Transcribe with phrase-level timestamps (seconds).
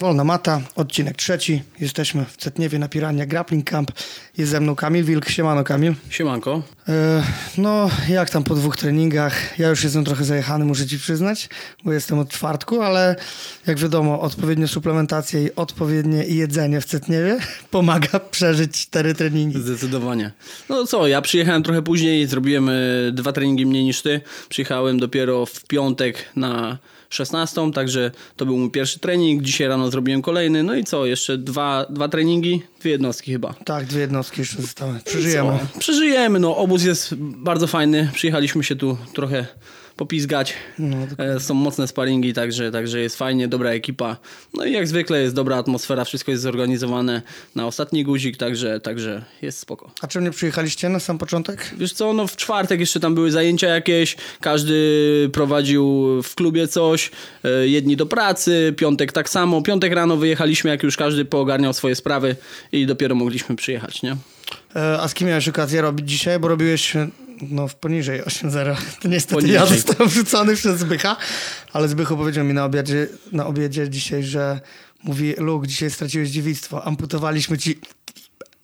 [0.00, 1.62] Wolna Mata, odcinek trzeci.
[1.80, 3.92] Jesteśmy w Cetniewie na Pirania Grappling Camp.
[4.38, 5.28] Jest ze mną Kamil Wilk.
[5.28, 5.94] Siemano Kamil.
[6.10, 6.62] Siemanko.
[6.88, 7.22] E,
[7.58, 9.58] no, jak tam po dwóch treningach?
[9.58, 11.48] Ja już jestem trochę zajechany, muszę ci przyznać,
[11.84, 13.16] bo jestem od czwartku, ale
[13.66, 17.38] jak wiadomo, odpowiednia suplementacja i odpowiednie jedzenie w Cetniewie
[17.70, 19.60] pomaga przeżyć cztery treningi.
[19.62, 20.32] Zdecydowanie.
[20.68, 22.72] No co, ja przyjechałem trochę później, zrobiłem e,
[23.12, 24.20] dwa treningi mniej niż ty.
[24.48, 26.78] Przyjechałem dopiero w piątek na
[27.10, 29.42] 16, także to był mój pierwszy trening.
[29.42, 30.62] Dzisiaj rano zrobiłem kolejny.
[30.62, 33.54] No i co, jeszcze dwa, dwa treningi, dwie jednostki chyba.
[33.64, 35.00] Tak, dwie jednostki jeszcze zostały.
[35.04, 35.58] Przeżyjemy.
[35.78, 38.10] Przeżyjemy, no obóz jest bardzo fajny.
[38.14, 39.46] Przyjechaliśmy się tu trochę
[39.96, 40.54] popizgać.
[40.78, 44.16] No, e, Są mocne sparingi, także, także jest fajnie, dobra ekipa.
[44.54, 47.22] No i jak zwykle jest dobra atmosfera, wszystko jest zorganizowane
[47.54, 49.90] na ostatni guzik, także, także jest spoko.
[50.02, 51.70] A czym nie przyjechaliście na sam początek?
[51.78, 55.84] Wiesz co, no w czwartek jeszcze tam były zajęcia jakieś, każdy prowadził
[56.22, 57.10] w klubie coś,
[57.44, 59.62] e, jedni do pracy, piątek tak samo.
[59.62, 62.36] Piątek rano wyjechaliśmy, jak już każdy poogarniał swoje sprawy
[62.72, 64.16] i dopiero mogliśmy przyjechać, nie?
[64.76, 66.38] E, a z kim miałeś okazję robić dzisiaj?
[66.38, 66.96] Bo robiłeś
[67.42, 68.76] no, w poniżej 8-0.
[69.02, 69.54] To niestety poniżej.
[69.54, 71.16] ja zostałem wrzucony przez Zbycha,
[71.72, 74.60] ale Zbychu powiedział mi na obiedzie, na obiedzie dzisiaj, że
[75.04, 77.80] mówi, Luke, dzisiaj straciłeś dziewictwo, amputowaliśmy ci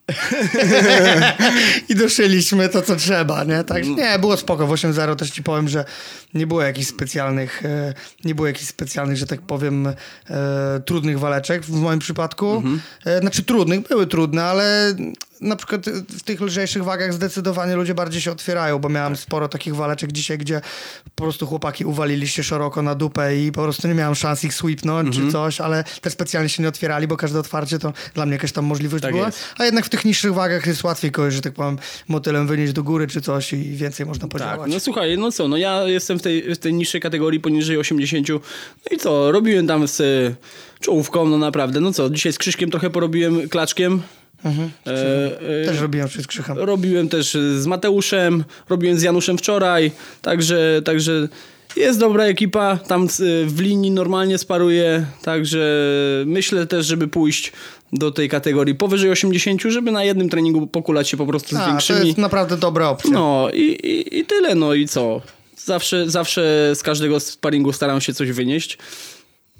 [1.88, 3.64] I doszyliśmy to, co trzeba, nie?
[3.64, 3.96] Tak, mm.
[3.96, 4.66] nie, było spoko.
[4.66, 5.84] W 8-0 też ci powiem, że
[6.34, 9.94] nie było jakichś specjalnych, e, nie było jakichś specjalnych, że tak powiem, e,
[10.86, 12.56] trudnych waleczek w moim przypadku.
[12.56, 12.80] Mhm.
[13.04, 14.94] E, znaczy trudnych, były trudne, ale
[15.40, 19.76] na przykład w tych lżejszych wagach zdecydowanie ludzie bardziej się otwierają, bo miałem sporo takich
[19.76, 20.60] waleczek dzisiaj, gdzie
[21.14, 24.54] po prostu chłopaki uwalili się szeroko na dupę i po prostu nie miałem szans ich
[24.54, 25.26] sweepnąć mhm.
[25.26, 28.52] czy coś, ale też specjalnie się nie otwierali, bo każde otwarcie to dla mnie jakaś
[28.52, 29.26] tam możliwość tak była.
[29.26, 29.38] Jest.
[29.58, 31.78] A jednak w tych niższych wagach jest łatwiej kogoś, że tak powiem,
[32.08, 34.60] motylem wynieść do góry czy coś i więcej można podziałać.
[34.60, 37.78] Tak, no słuchaj, no co, no ja jestem w tej, w tej niższej kategorii poniżej
[37.78, 38.40] 80, no
[38.90, 40.02] i co, robiłem tam z
[40.80, 44.02] czołówką, no naprawdę, no co, dzisiaj z Krzyżkiem trochę porobiłem klaczkiem,
[44.46, 44.70] Mhm.
[44.86, 46.58] E, też robiłem z Krzychem.
[46.58, 49.90] Robiłem też z Mateuszem, robiłem z Januszem wczoraj,
[50.22, 51.28] także, także
[51.76, 53.08] jest dobra ekipa, tam
[53.46, 55.86] w linii normalnie sparuje, także
[56.26, 57.52] myślę też, żeby pójść
[57.92, 61.66] do tej kategorii powyżej 80, żeby na jednym treningu pokulać się po prostu z A,
[61.66, 62.00] większymi.
[62.00, 63.10] To jest naprawdę dobra opcja.
[63.10, 65.20] No i, i, i tyle, no i co?
[65.56, 68.78] Zawsze, zawsze z każdego sparingu staram się coś wynieść.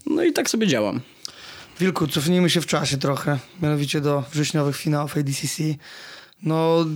[0.07, 1.01] No i tak sobie działam.
[1.81, 5.63] Wilku, cofnijmy się w czasie trochę, mianowicie do wrześniowych finałów ADCC.
[6.43, 6.87] No,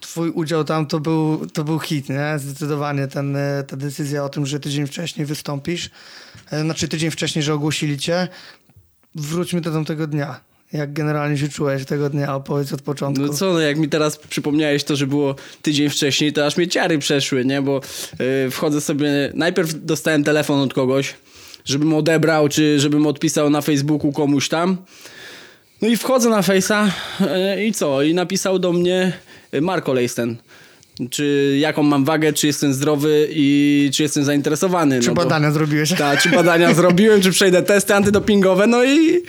[0.00, 2.38] twój udział tam to był, to był hit, nie?
[2.38, 5.90] Zdecydowanie ten, e, ta decyzja o tym, że tydzień wcześniej wystąpisz,
[6.50, 8.28] e, znaczy tydzień wcześniej, że ogłosili cię.
[9.14, 10.40] Wróćmy do tamtego dnia.
[10.72, 12.34] Jak generalnie się czułeś tego dnia?
[12.34, 13.26] Opowiedz od początku.
[13.26, 16.68] No co, no jak mi teraz przypomniałeś to, że było tydzień wcześniej, to aż mnie
[16.68, 17.62] ciary przeszły, nie?
[17.62, 17.80] Bo
[18.18, 19.32] yy, wchodzę sobie...
[19.34, 21.14] Najpierw dostałem telefon od kogoś,
[21.64, 24.76] żebym odebrał, czy żebym odpisał na Facebooku komuś tam.
[25.82, 26.88] No i wchodzę na Face'a
[27.56, 28.02] yy, i co?
[28.02, 29.12] I napisał do mnie
[29.60, 30.36] Marko Leisten
[31.10, 35.00] czy jaką mam wagę, czy jestem zdrowy i czy jestem zainteresowany.
[35.00, 35.92] Czy no badania bo, zrobiłeś?
[35.98, 39.22] Tak, czy badania zrobiłem, czy przejdę testy antydopingowe, no i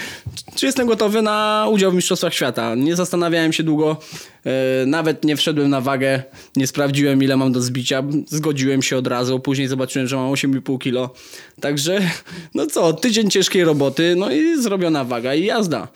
[0.55, 2.75] czy jestem gotowy na udział w Mistrzostwach Świata.
[2.75, 3.97] Nie zastanawiałem się długo,
[4.45, 4.51] yy,
[4.85, 6.23] nawet nie wszedłem na wagę,
[6.55, 10.79] nie sprawdziłem ile mam do zbicia, zgodziłem się od razu, później zobaczyłem, że mam 8,5
[10.79, 11.13] kilo.
[11.61, 11.99] Także,
[12.55, 15.87] no co, tydzień ciężkiej roboty, no i zrobiona waga i jazda.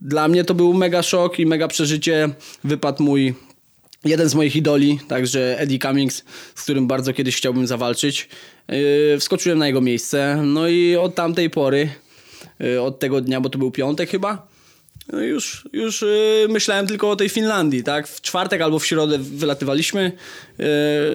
[0.00, 2.28] Dla mnie to był mega szok i mega przeżycie.
[2.64, 3.34] Wypadł mój
[4.04, 6.24] jeden z moich idoli, także Eddie Cummings,
[6.54, 8.28] z którym bardzo kiedyś chciałbym zawalczyć.
[8.68, 11.88] Yy, wskoczyłem na jego miejsce, no i od tamtej pory,
[12.58, 14.48] yy, od tego dnia, bo to był piątek chyba,
[15.12, 18.08] no już, już yy, myślałem tylko o tej Finlandii, tak?
[18.08, 20.12] W czwartek albo w środę wylatywaliśmy,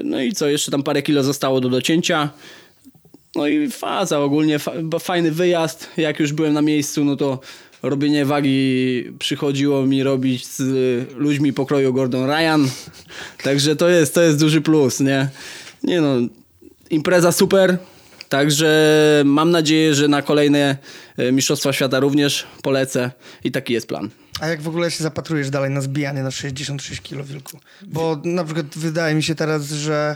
[0.03, 2.29] no i co, jeszcze tam parę kilo zostało do docięcia.
[3.35, 5.89] No i faza ogólnie, fa fajny wyjazd.
[5.97, 7.39] Jak już byłem na miejscu, no to
[7.83, 10.61] robienie wagi przychodziło mi robić z
[11.13, 12.69] ludźmi pokroju Gordon Ryan.
[13.43, 15.29] Także to jest, to jest duży plus, nie?
[15.83, 16.15] Nie no,
[16.89, 17.77] impreza super.
[18.29, 20.77] Także mam nadzieję, że na kolejne
[21.17, 23.11] e, Mistrzostwa Świata również polecę
[23.43, 24.09] i taki jest plan.
[24.39, 27.59] A jak w ogóle się zapatrujesz dalej na zbijanie na 66 kg wilku?
[27.81, 30.15] Bo na przykład wydaje mi się teraz, że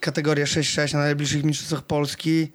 [0.00, 2.48] kategoria 6-6 na najbliższych mistrzostwach Polski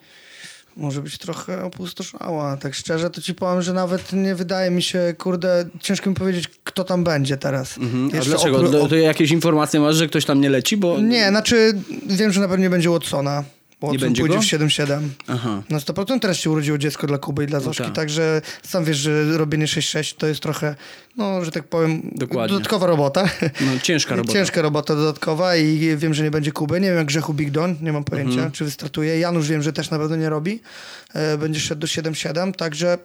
[0.77, 2.57] może być trochę opustoszała.
[2.57, 6.48] Tak szczerze to ci powiem, że nawet nie wydaje mi się, kurde, ciężko mi powiedzieć,
[6.63, 7.77] kto tam będzie teraz.
[7.77, 8.10] Mhm.
[8.21, 8.57] A dlaczego?
[8.57, 10.77] Opr- to jakieś informacje masz, że ktoś tam nie leci?
[10.77, 11.00] Bo...
[11.00, 11.74] Nie, znaczy
[12.07, 13.44] wiem, że na pewno nie będzie Watsona.
[13.81, 14.42] Bo nie będzie pójdzie go?
[14.42, 15.00] w 7-7.
[15.28, 15.64] Aha.
[15.70, 17.96] Na 100% teraz się urodziło dziecko dla Kuby i dla no Zoszki, no tak.
[17.96, 20.76] także sam wiesz, że robienie 6-6 to jest trochę,
[21.18, 22.54] no, że tak powiem, Dokładnie.
[22.54, 23.30] dodatkowa robota.
[23.62, 24.34] No, ciężka robota.
[24.34, 26.80] ciężka robota dodatkowa i wiem, że nie będzie Kuby.
[26.80, 28.52] Nie wiem jak Grzechu Big Don, nie mam pojęcia, mhm.
[28.52, 29.20] czy wystartuje.
[29.20, 30.60] Janusz wiem, że też na pewno nie robi.
[31.14, 32.98] E, będzie szedł do 7-7, także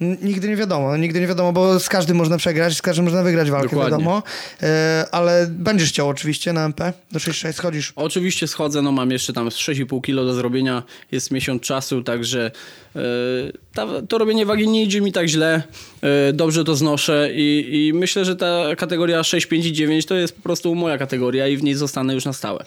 [0.00, 3.50] Nigdy nie wiadomo, nigdy nie wiadomo, bo z każdym można przegrać, z każdym można wygrać
[3.50, 3.90] walkę, Dokładnie.
[3.90, 4.22] wiadomo.
[4.62, 7.92] E, ale będziesz chciał oczywiście na MP, do 6-6 schodzisz.
[7.96, 10.82] Oczywiście schodzę, no mam jeszcze tam z 6,5 kilo do zrobienia,
[11.12, 12.50] jest miesiąc czasu, także
[12.96, 15.62] e, to robienie wagi nie idzie mi tak źle,
[16.02, 20.14] e, dobrze to znoszę i, i myślę, że ta kategoria 6, 5 i 9 to
[20.14, 22.64] jest po prostu moja kategoria i w niej zostanę już na stałe.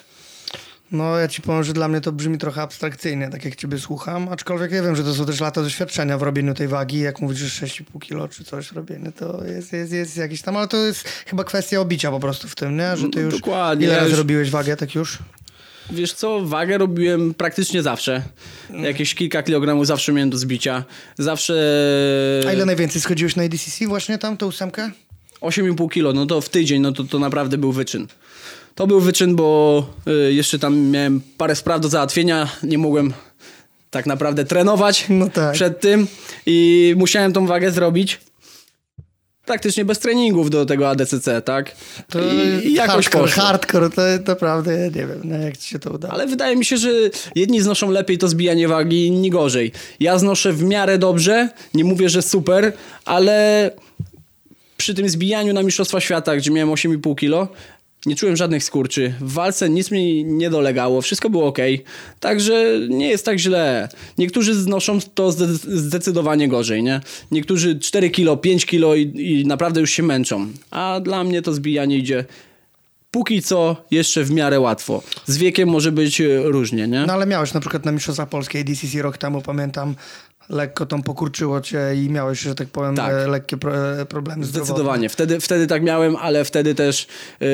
[0.91, 4.29] No ja ci powiem, że dla mnie to brzmi trochę abstrakcyjnie, tak jak ciebie słucham,
[4.29, 7.37] aczkolwiek ja wiem, że to są też lata doświadczenia w robieniu tej wagi, jak mówisz,
[7.39, 11.07] że 6,5 kilo czy coś robienie, to jest, jest, jest jakiś tam, ale to jest
[11.25, 12.97] chyba kwestia obicia po prostu w tym, nie?
[12.97, 15.17] Że ty No, już dokładnie, ile razy już- robiłeś wagę, tak już?
[15.91, 18.21] Wiesz co, wagę robiłem praktycznie zawsze.
[18.69, 20.83] Jakieś kilka kilogramów zawsze miałem do zbicia.
[21.17, 21.53] Zawsze
[22.47, 24.91] A ile najwięcej schodziłeś na ADCC właśnie tam, tą ósemkę?
[25.41, 28.07] 8,5 kilo, no to w tydzień, no to, to naprawdę był wyczyn.
[28.75, 33.13] To był wyczyn, bo y, jeszcze tam miałem parę spraw do załatwienia, nie mogłem
[33.91, 35.53] tak naprawdę trenować No tak.
[35.53, 36.07] przed tym
[36.45, 38.19] i musiałem tą wagę zrobić
[39.45, 41.75] praktycznie bez treningów do tego ADCC, tak?
[42.09, 43.43] To I, i jakoś hardcore, poszło.
[43.43, 46.09] hardcore, to naprawdę ja nie wiem, no, jak ci się to uda.
[46.09, 46.89] Ale wydaje mi się, że
[47.35, 49.71] jedni znoszą lepiej to zbijanie wagi, inni gorzej.
[49.99, 52.73] Ja znoszę w miarę dobrze, nie mówię, że super,
[53.05, 53.71] ale
[54.77, 57.47] przy tym zbijaniu na Mistrzostwa Świata, gdzie miałem 8,5 kilo,
[58.05, 59.13] nie czułem żadnych skurczy.
[59.21, 61.57] W walce nic mi nie dolegało, wszystko było ok.
[62.19, 63.89] Także nie jest tak źle.
[64.17, 67.01] Niektórzy znoszą to zde- zdecydowanie gorzej, nie?
[67.31, 69.01] Niektórzy 4 kilo, 5 kilo i,
[69.41, 70.47] i naprawdę już się męczą.
[70.71, 72.25] A dla mnie to zbijanie idzie
[73.11, 75.03] póki co jeszcze w miarę łatwo.
[75.25, 77.03] Z wiekiem może być różnie, nie?
[77.07, 79.95] No ale miałeś na przykład na Mistrzostwach Polskiej DCC rok temu, pamiętam,
[80.49, 83.11] lekko tam pokurczyło cię i miałeś, że tak powiem, Tak.
[83.13, 84.65] e, lekkie pro, e, problemy zdrowotne.
[84.73, 85.09] Zdecydowanie.
[85.09, 87.07] Wtedy, wtedy tak miałem, ale wtedy też
[87.39, 87.47] yy,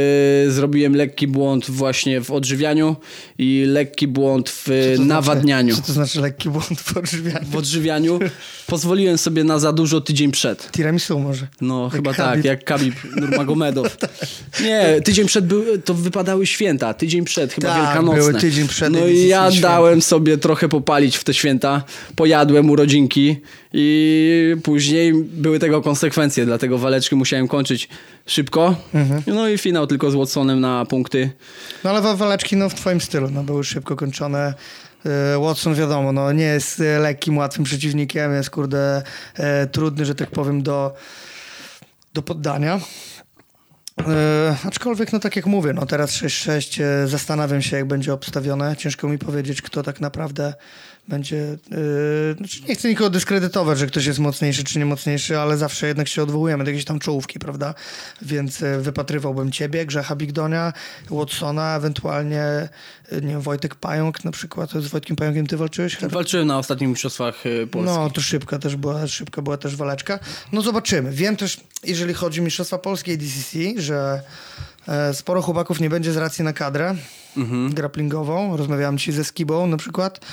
[0.52, 2.96] zrobiłem lekki błąd właśnie w odżywianiu
[3.38, 5.74] i lekki błąd w Co to nawadnianiu.
[5.76, 7.46] Znaczy, co to znaczy lekki błąd w odżywianiu?
[7.52, 8.20] W odżywianiu
[8.68, 10.72] pozwoliłem sobie na za dużo tydzień przed.
[10.72, 11.48] Tiramisu może.
[11.62, 12.34] No, Jak chyba Khabib.
[12.36, 13.98] tak, jak Khabib Nurmagomedow.
[14.64, 18.20] Nie, tydzień przed był, to wypadały święta, tydzień przed, chyba Tak, wielkanocne.
[18.20, 19.68] były tydzień przed No i ja święta.
[19.70, 21.84] dałem sobie trochę popalić w te święta,
[22.16, 23.42] pojadłem urodzinki
[23.74, 27.90] i później były tego konsekwencje, dlatego waleczki musiałem kończyć
[28.26, 28.76] szybko.
[28.94, 29.24] Mhm.
[29.28, 31.30] No i finał tylko z Watsonem na punkty.
[31.84, 34.54] No ale wa- waleczki no, w twoim stylu, no były szybko kończone.
[35.06, 39.04] E, Watson wiadomo, no nie jest e, lekkim, łatwym przeciwnikiem, jest kurde
[39.36, 40.94] e, trudny, że tak powiem, do,
[42.14, 42.80] do poddania.
[44.08, 48.76] E, aczkolwiek, no tak jak mówię, no teraz 6-6, e, zastanawiam się jak będzie obstawione.
[48.78, 50.54] Ciężko mi powiedzieć, kto tak naprawdę
[51.12, 51.58] będzie...
[52.32, 55.88] E, znaczy nie chcę nikogo dyskredytować, że ktoś jest mocniejszy czy nie mocniejszy, ale zawsze
[55.88, 57.74] jednak się odwołujemy do jakiejś tam czołówki, prawda?
[58.22, 60.74] Więc e, wypatrywałbym ciebie, Grzecha Bigdonia,
[61.10, 62.70] Watsona, ewentualnie, e,
[63.12, 64.72] nie wiem, Wojtek Pająk na przykład.
[64.72, 65.98] Z Wojtkiem Pająkiem ty walczyłeś?
[66.02, 67.96] Walczyłem na ostatnich mistrzostwach y, Polski.
[67.96, 70.20] No, to szybka też była, szybka była też waleczka.
[70.52, 71.12] No zobaczymy.
[71.12, 74.22] Wiem też, jeżeli chodzi o Mistrzostwa Polskie i DCC, że
[75.14, 76.96] sporo chłopaków nie będzie z racji na kadrę
[77.70, 78.58] grapplingową.
[78.58, 80.26] Rozmawiałem dzisiaj ze Skibą na przykład.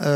[0.00, 0.06] E,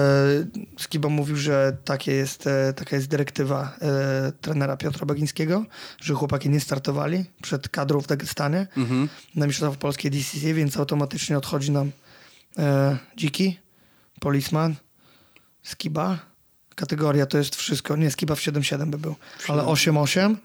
[0.79, 5.65] Skiba mówił, że takie jest, e, taka jest dyrektywa e, trenera Piotra Bagińskiego,
[6.01, 8.67] że chłopaki nie startowali przed kadrą w Dagestanie
[9.35, 11.91] na Mistrzostwa Polskie DCC, więc automatycznie odchodzi nam
[12.59, 13.59] e, Dziki,
[14.21, 14.75] Policeman,
[15.63, 16.19] Skiba.
[16.75, 17.97] Kategoria to jest wszystko.
[17.97, 19.15] Nie, Skiba w 7-7 by był,
[19.49, 20.37] ale 8-8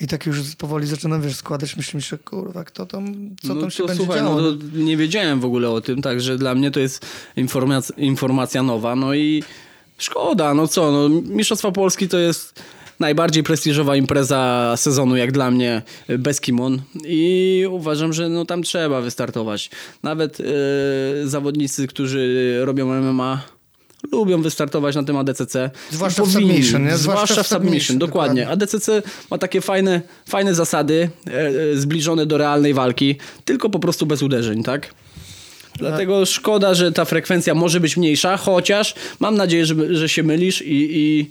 [0.00, 3.70] i tak już powoli zaczynam, wiesz, składać myśli, że kurwa, kto tam, co no tam
[3.70, 4.40] się to będzie słuchaj, działo.
[4.40, 8.62] no to nie wiedziałem w ogóle o tym, także dla mnie to jest informacja, informacja
[8.62, 9.42] nowa, no i
[9.98, 12.62] szkoda, no co, no Mistrzostwa Polski to jest
[13.00, 15.82] najbardziej prestiżowa impreza sezonu jak dla mnie
[16.18, 19.70] bez kimon i uważam, że no tam trzeba wystartować.
[20.02, 20.44] Nawet y,
[21.24, 23.42] zawodnicy, którzy robią MMA
[24.12, 25.70] lubią wystartować na tym ADCC.
[25.90, 26.52] Zwłaszcza w Powinni.
[26.52, 26.96] submission, nie?
[26.96, 28.48] Zwłaszcza, w submission, dokładnie.
[28.48, 34.06] ADCC ma takie fajne, fajne zasady, e, e, zbliżone do realnej walki, tylko po prostu
[34.06, 34.94] bez uderzeń, tak?
[35.88, 40.62] Dlatego szkoda, że ta frekwencja może być mniejsza, chociaż mam nadzieję, że, że się mylisz
[40.62, 41.30] i, i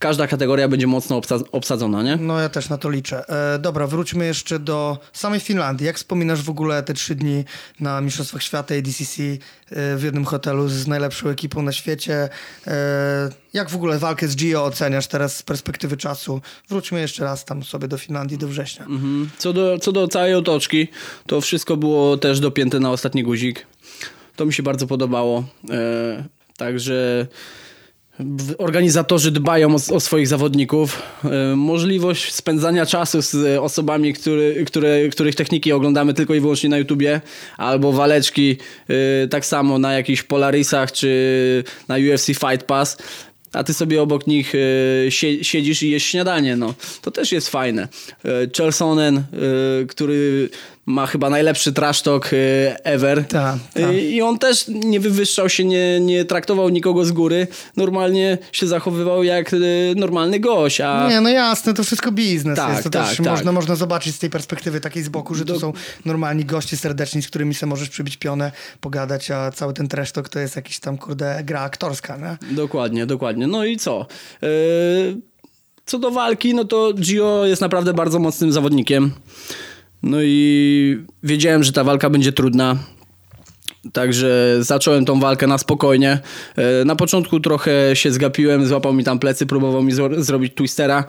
[0.00, 2.16] każda kategoria będzie mocno obsa- obsadzona, nie?
[2.16, 3.28] No ja też na to liczę.
[3.54, 5.86] E, dobra, wróćmy jeszcze do samej Finlandii.
[5.86, 7.44] Jak wspominasz w ogóle te trzy dni
[7.80, 12.28] na Mistrzostwach Świata i DCC e, w jednym hotelu z najlepszą ekipą na świecie?
[12.66, 16.40] E, jak w ogóle walkę z Gio oceniasz teraz z perspektywy czasu?
[16.68, 18.84] Wróćmy jeszcze raz tam sobie do Finlandii, do września.
[18.84, 19.30] Mhm.
[19.38, 20.88] Co, do, co do całej otoczki,
[21.26, 23.66] to wszystko było też dopięte na ostatni guzik.
[24.36, 25.44] To mi się bardzo podobało.
[25.70, 26.24] E,
[26.56, 27.26] także
[28.58, 31.02] organizatorzy dbają o, o swoich zawodników.
[31.24, 36.78] E, możliwość spędzania czasu z osobami, który, które, których techniki oglądamy tylko i wyłącznie na
[36.78, 37.20] YouTubie,
[37.56, 38.56] albo waleczki
[38.88, 42.96] e, tak samo na jakichś Polarisach czy na UFC Fight Pass.
[43.52, 44.52] a ty sobie obok nich
[45.08, 46.74] sie, siedzisz i jesz śniadanie, no.
[47.02, 47.88] To też jest fajne.
[48.56, 49.22] Chelsonen,
[49.88, 50.50] który
[50.86, 53.26] ma chyba najlepszy trash talk e, ever.
[53.26, 53.82] Tak, tak.
[53.82, 57.46] E, I on też nie wywyższał się, nie, nie traktował nikogo z góry.
[57.76, 59.56] Normalnie się zachowywał jak e,
[59.96, 61.08] normalny gość, a...
[61.08, 62.84] Nie, no jasne, to wszystko biznes Tak, jest.
[62.84, 63.26] To tak, też tak.
[63.26, 65.72] Można, można zobaczyć z tej perspektywy takiej z boku, że to są
[66.04, 70.28] normalni goście serdeczni, z którymi sobie możesz przybić pionę, pogadać, a cały ten trash talk
[70.28, 72.54] to jest jakiś tam, kurde, gra aktorska, nie?
[72.56, 73.46] Dokładnie, dokładnie.
[73.46, 74.06] No i co?
[74.42, 74.48] Yy,
[75.86, 79.12] Co do walki, no to Gio jest naprawdę bardzo mocnym zawodnikiem.
[80.02, 82.76] No i wiedziałem, że ta walka będzie trudna.
[83.92, 86.18] Także zacząłem tą walkę na spokojnie.
[86.56, 91.04] E, Na początku trochę się zgapiłem, złapał mi tam plecy, próbował mi zro- zrobić twistera,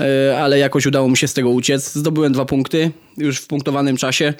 [0.00, 1.92] e, ale jakoś udało mi się z tego uciec.
[1.92, 4.34] Zdobyłem dwa punkty już w punktowanym czasie.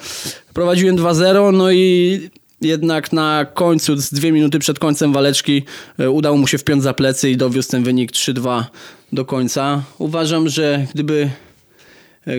[0.54, 2.20] Prowadziłem 2-0, no i
[2.60, 5.62] jednak na końcu, z dwie minuty przed końcem waleczki,
[5.98, 8.64] e, udało mu się wpiąć za plecy i dowiózł ten wynik 3-2
[9.12, 9.82] do końca.
[9.98, 11.30] Uważam, że gdyby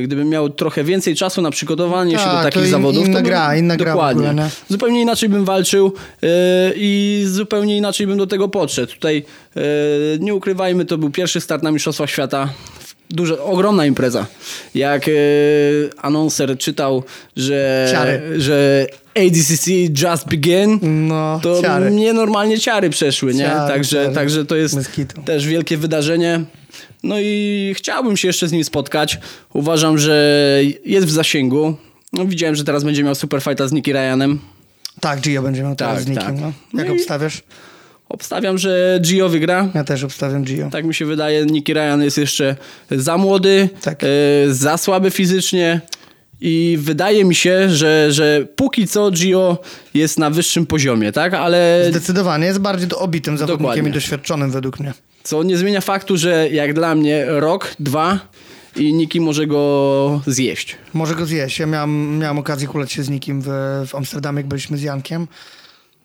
[0.03, 3.21] Gdybym miał trochę więcej czasu na przygotowanie się do Tak, takich in- zawodów, inna to
[3.23, 4.29] bym, gra, inna gra w dokładnie.
[4.29, 4.49] ogóle, nie?
[4.69, 6.27] Zupełnie inaczej bym walczył e,
[6.75, 8.93] i zupełnie inaczej bym do tego podszedł.
[8.93, 9.23] Tutaj
[9.55, 9.61] e,
[10.19, 12.49] nie ukrywajmy, to był pierwszy start na Mistrzostwach Świata.
[13.09, 14.25] Duża, ogromna impreza.
[14.75, 15.11] Jak e,
[16.01, 17.03] anonser czytał,
[17.37, 18.21] że, Ciary.
[18.41, 19.71] że ADCC
[20.03, 21.91] just begin, No, to ciary.
[21.91, 23.43] mnie normalnie ciary przeszły, nie?
[23.43, 24.77] Ciary, także, także to jest
[25.25, 26.41] też wielkie wydarzenie.
[27.03, 29.19] No i chciałbym się jeszcze z nim spotkać.
[29.53, 31.75] Uważam, że jest w zasięgu.
[32.13, 34.39] No, widziałem, że teraz będzie miał super fighta z Nicky Ryanem.
[34.99, 36.35] Tak, Gio będzie miał teraz Tak, z nikim, tak.
[36.41, 36.53] no.
[36.73, 37.43] No Jak i- obstawiasz?
[38.09, 39.69] Obstawiam, że Gio wygra.
[39.75, 40.69] Ja też obstawiam Gio.
[40.69, 41.45] Tak mi się wydaje.
[41.45, 42.55] Nicky Ryan jest jeszcze
[42.91, 44.03] za młody, Tak.
[44.03, 44.07] e,
[44.49, 45.81] za słaby fizycznie.
[46.41, 49.57] I wydaje mi się, że, że póki co Gio
[49.93, 51.33] jest na wyższym poziomie, tak?
[51.33, 53.89] Ale Zdecydowanie jest bardziej obitym zawodnikiem Dokładnie.
[53.89, 54.93] i doświadczonym według mnie.
[55.27, 58.19] Co nie zmienia faktu, że jak dla mnie rok, dwa
[58.75, 60.75] i Niki może go zjeść.
[60.93, 61.59] Może go zjeść.
[61.59, 63.47] Ja miałem, miałem okazję kuleć się z nikim w,
[63.87, 65.27] w Amsterdamie, jak byliśmy z Jankiem.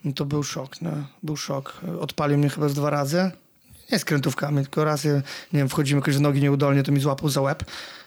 [0.05, 0.91] No to był szok, no.
[1.23, 1.81] Był szok.
[2.01, 3.31] Odpalił mnie chyba z dwa razy.
[3.93, 7.29] Nie z krętówkami, tylko raz, nie wiem, wchodzimy jakoś z nogi nieudolnie, to mi złapał
[7.29, 7.65] za łeb.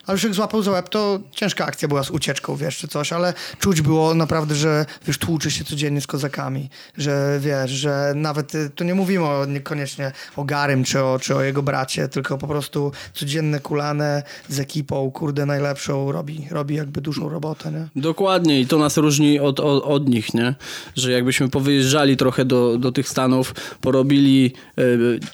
[0.07, 3.13] Ale już jak złapał za łeb, to ciężka akcja była z ucieczką, wiesz, czy coś,
[3.13, 8.55] ale czuć było naprawdę, że wiesz, tłuczy się codziennie z kozakami, że wiesz, że nawet,
[8.55, 12.37] y, tu nie mówimy o, niekoniecznie o Garym czy o, czy o jego bracie, tylko
[12.37, 18.01] po prostu codzienne kulane z ekipą, kurde, najlepszą, robi, robi jakby dużą robotę, nie?
[18.01, 20.55] Dokładnie i to nas różni od, od, od nich, nie?
[20.95, 24.81] Że jakbyśmy powyjeżdżali trochę do, do tych Stanów, porobili e,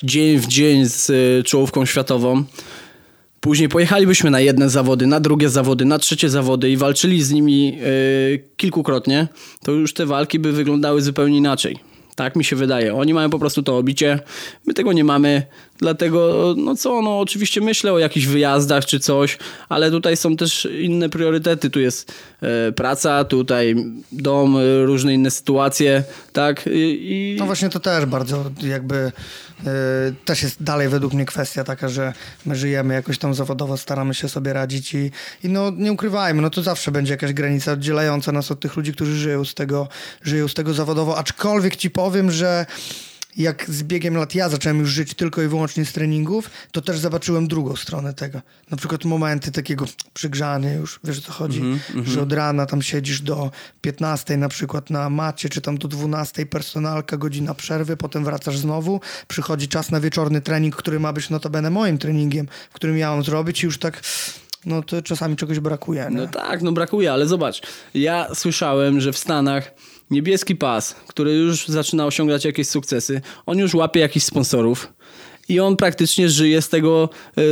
[0.04, 2.44] dzień w dzień z e, czołówką światową,
[3.42, 7.78] później pojechalibyśmy na jedne zawody, na drugie zawody, na trzecie zawody i walczyli z nimi
[7.80, 7.86] e,
[8.58, 9.28] kilkukrotnie,
[9.64, 11.80] to już te walki by wyglądały zupełnie inaczej.
[12.16, 12.96] Tak mi się wydaje.
[12.96, 14.20] Oni mają po prostu to obicie,
[14.66, 15.44] my tego nie mamy,
[15.78, 19.38] dlatego no co, no oczywiście myślę o jakichś wyjazdach czy coś,
[19.70, 21.70] ale tutaj są też inne priorytety.
[21.70, 23.76] Tu jest e, praca, tutaj
[24.12, 26.70] dom, e, różne inne sytuacje, tak?
[26.74, 29.12] I, No właśnie to też bardzo jakby
[30.26, 32.14] też jest dalej według mnie kwestia taka, że
[32.46, 35.12] my żyjemy jakoś tam zawodowo, staramy się sobie radzić i,
[35.44, 38.94] i no nie ukrywajmy, no to zawsze będzie jakaś granica oddzielająca nas od tych ludzi,
[38.94, 39.88] którzy żyją z tego,
[40.22, 42.66] żyją z tego zawodowo, aczkolwiek ci powiem, że
[43.38, 47.00] jak z biegiem lat ja zacząłem już żyć tylko i wyłącznie z treningów, to też
[47.00, 48.42] zobaczyłem drugą stronę tego.
[48.72, 51.62] Na przykład momenty takiego przygrzania już, wiesz o co chodzi,
[52.04, 56.46] że od rana tam siedzisz do 15 na przykład na macie, czy tam do 12
[56.46, 61.70] personalka, godzina przerwy, potem wracasz znowu, przychodzi czas na wieczorny trening, który ma być notabene
[61.70, 64.02] moim treningiem, w którym ja mam zrobić i już tak,
[64.66, 66.08] no to czasami czegoś brakuje.
[66.10, 66.18] Nie?
[66.18, 67.62] No tak, no brakuje, ale zobacz,
[67.94, 69.72] ja słyszałem, że w Stanach
[70.12, 74.94] niebieski pas, który już zaczyna osiągać jakieś sukcesy, on już łapie jakichś sponsorów.
[75.50, 77.44] I on praktycznie żyje z tego, yy,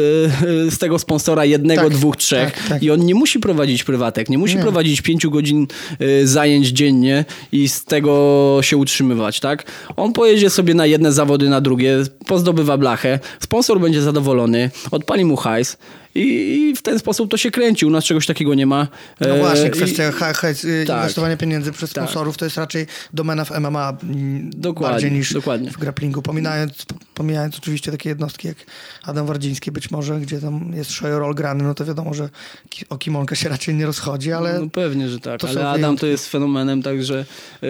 [0.71, 2.53] z tego sponsora jednego, Tak, dwóch, trzech.
[2.53, 2.83] tak, tak.
[2.83, 4.61] I on nie musi prowadzić prywatek, nie musi Nie.
[4.61, 5.67] prowadzić pięciu godzin
[5.99, 9.65] yy, zajęć dziennie i z tego się utrzymywać, tak?
[9.95, 11.97] On pojedzie sobie na jedne zawody, na drugie,
[12.27, 15.77] pozdobywa blachę, sponsor będzie zadowolony, odpali mu hajs
[16.15, 16.21] i,
[16.69, 17.85] i w ten sposób to się kręci.
[17.85, 18.87] U nas czegoś takiego nie ma.
[19.21, 20.97] No E, właśnie, i- kwestia ha- ha- y, tak.
[20.97, 22.03] inwestowania pieniędzy przez Tak.
[22.03, 25.71] sponsorów to jest raczej domena w MMA mm, Dokładnie, bardziej niż dokładnie.
[25.71, 26.21] w grapplingu.
[26.21, 28.57] Pomijając, pomijając oczywiście takie jednostki jak
[29.03, 32.29] Adam Wardziński być może, gdzie tam jest roll grany, no to wiadomo, że
[32.69, 36.05] ki- o kimonkę się raczej nie rozchodzi, ale No pewnie, że tak, ale Adam to
[36.07, 37.25] jest fenomenem, także
[37.61, 37.69] yy,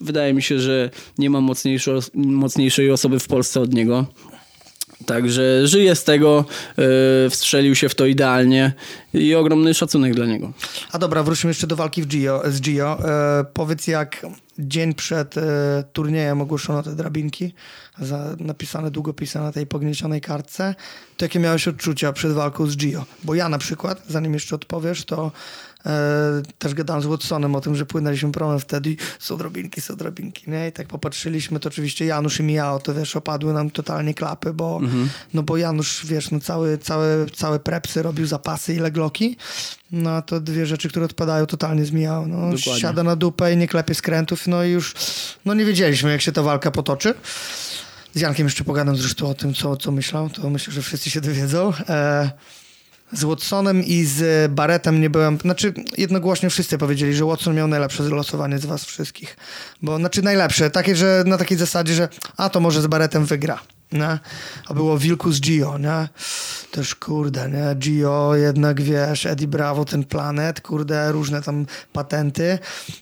[0.00, 1.40] wydaje mi się, że nie ma
[2.14, 4.06] mocniejszej osoby w Polsce od niego.
[5.08, 6.44] Także żyje z tego,
[6.76, 6.84] yy,
[7.30, 8.72] wstrzelił się w to idealnie
[9.14, 10.52] i ogromny szacunek dla niego.
[10.92, 12.98] A dobra, wróćmy jeszcze do walki w Gio, z Gio.
[13.04, 14.26] E, powiedz, jak,
[14.58, 15.42] dzień przed e,
[15.92, 17.54] turniejem ogłoszono te drabinki,
[17.98, 20.74] za, napisane długopisem na tej pogniecionej kartce,
[21.16, 23.04] to jakie miałeś odczucia przed walką z Gio?
[23.24, 25.32] Bo ja na przykład, zanim jeszcze odpowiesz, to
[26.58, 30.68] też gadałem z Watsonem o tym, że płynęliśmy promem wtedy są drobinki, są drobinki, nie?
[30.68, 34.78] I tak popatrzyliśmy, to oczywiście Janusz i Mijao, to wiesz, opadły nam totalnie klapy, bo,
[34.82, 35.08] mhm.
[35.34, 39.36] no bo Janusz, wiesz, no cały, całe, całe prepsy robił zapasy i legloki,
[39.92, 42.26] no a to dwie rzeczy, które odpadają totalnie z Mijao.
[42.26, 44.94] No, siada na dupę i nie klepie skrętów, no i już,
[45.44, 47.14] no nie wiedzieliśmy, jak się ta walka potoczy.
[48.14, 51.20] Z Jankiem jeszcze pogadam zresztą o tym, co, co myślał, to myślę, że wszyscy się
[51.20, 51.72] dowiedzą.
[51.88, 52.30] E,
[53.12, 58.02] z Watsonem i z Barrettem nie byłem, znaczy jednogłośnie wszyscy powiedzieli, że Watson miał najlepsze
[58.02, 59.36] losowanie z was wszystkich.
[59.82, 63.60] Bo, znaczy najlepsze, takie, że na takiej zasadzie, że a to może z Barrettem wygra
[63.92, 64.18] nie?
[64.66, 66.08] A było Wilku z Gio, nie?
[66.70, 67.74] Też kurde, nie?
[67.74, 72.58] Gio jednak, wiesz, Eddie Bravo, ten planet, kurde, różne tam patenty.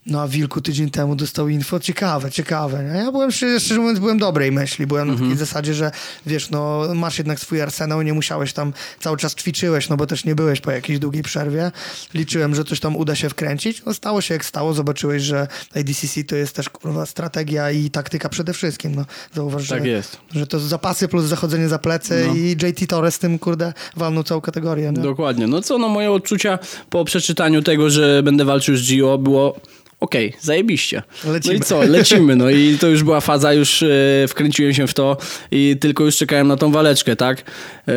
[0.07, 1.81] No a Wilku tydzień temu dostał info.
[1.81, 2.99] Ciekawe, ciekawe, nie?
[2.99, 4.87] Ja byłem, szczerze mówiąc, byłem dobrej myśli.
[4.87, 5.11] Byłem -hmm.
[5.11, 5.47] na takiej mhm.
[5.47, 5.91] zasadzie, że
[6.27, 10.25] wiesz, no masz jednak swój arsenał, nie musiałeś tam, cały czas ćwiczyłeś, no bo też
[10.25, 11.73] nie byłeś po jakiejś długiej przerwie.
[12.15, 13.83] Liczyłem, że coś tam uda się wkręcić.
[13.87, 18.29] No stało się jak stało, zobaczyłeś, że ADCC to jest też, kurwa, strategia i taktyka
[18.29, 19.05] przede wszystkim, no.
[19.35, 20.19] Zauważ, tak że, jest.
[20.31, 22.35] że to zapasy plus zachodzenie za plecy no.
[22.35, 24.93] i JT Torres tym, kurde, walnął całą kategorię.
[24.93, 25.03] Nie?
[25.03, 25.47] Dokładnie.
[25.47, 26.59] No co, no moje odczucia
[26.91, 29.57] po przeczytaniu tego, że będę walczył z Gio było
[30.01, 31.03] okej, okay, zajebiście.
[31.25, 31.55] Lecimy.
[31.55, 33.89] No i co, lecimy, no i to już była faza, już e,
[34.29, 35.17] wkręciłem się w to
[35.51, 37.45] i tylko już czekałem na tą waleczkę, tak?
[37.89, 37.93] E,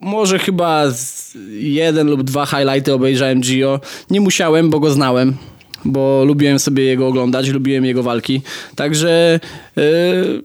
[0.00, 0.84] może chyba
[1.58, 3.80] jeden lub dwa highlighty obejrzałem Gio.
[4.10, 5.36] Nie musiałem, bo go znałem
[5.84, 8.42] bo lubiłem sobie jego oglądać, lubiłem jego walki.
[8.76, 9.40] Także
[9.76, 10.42] yy,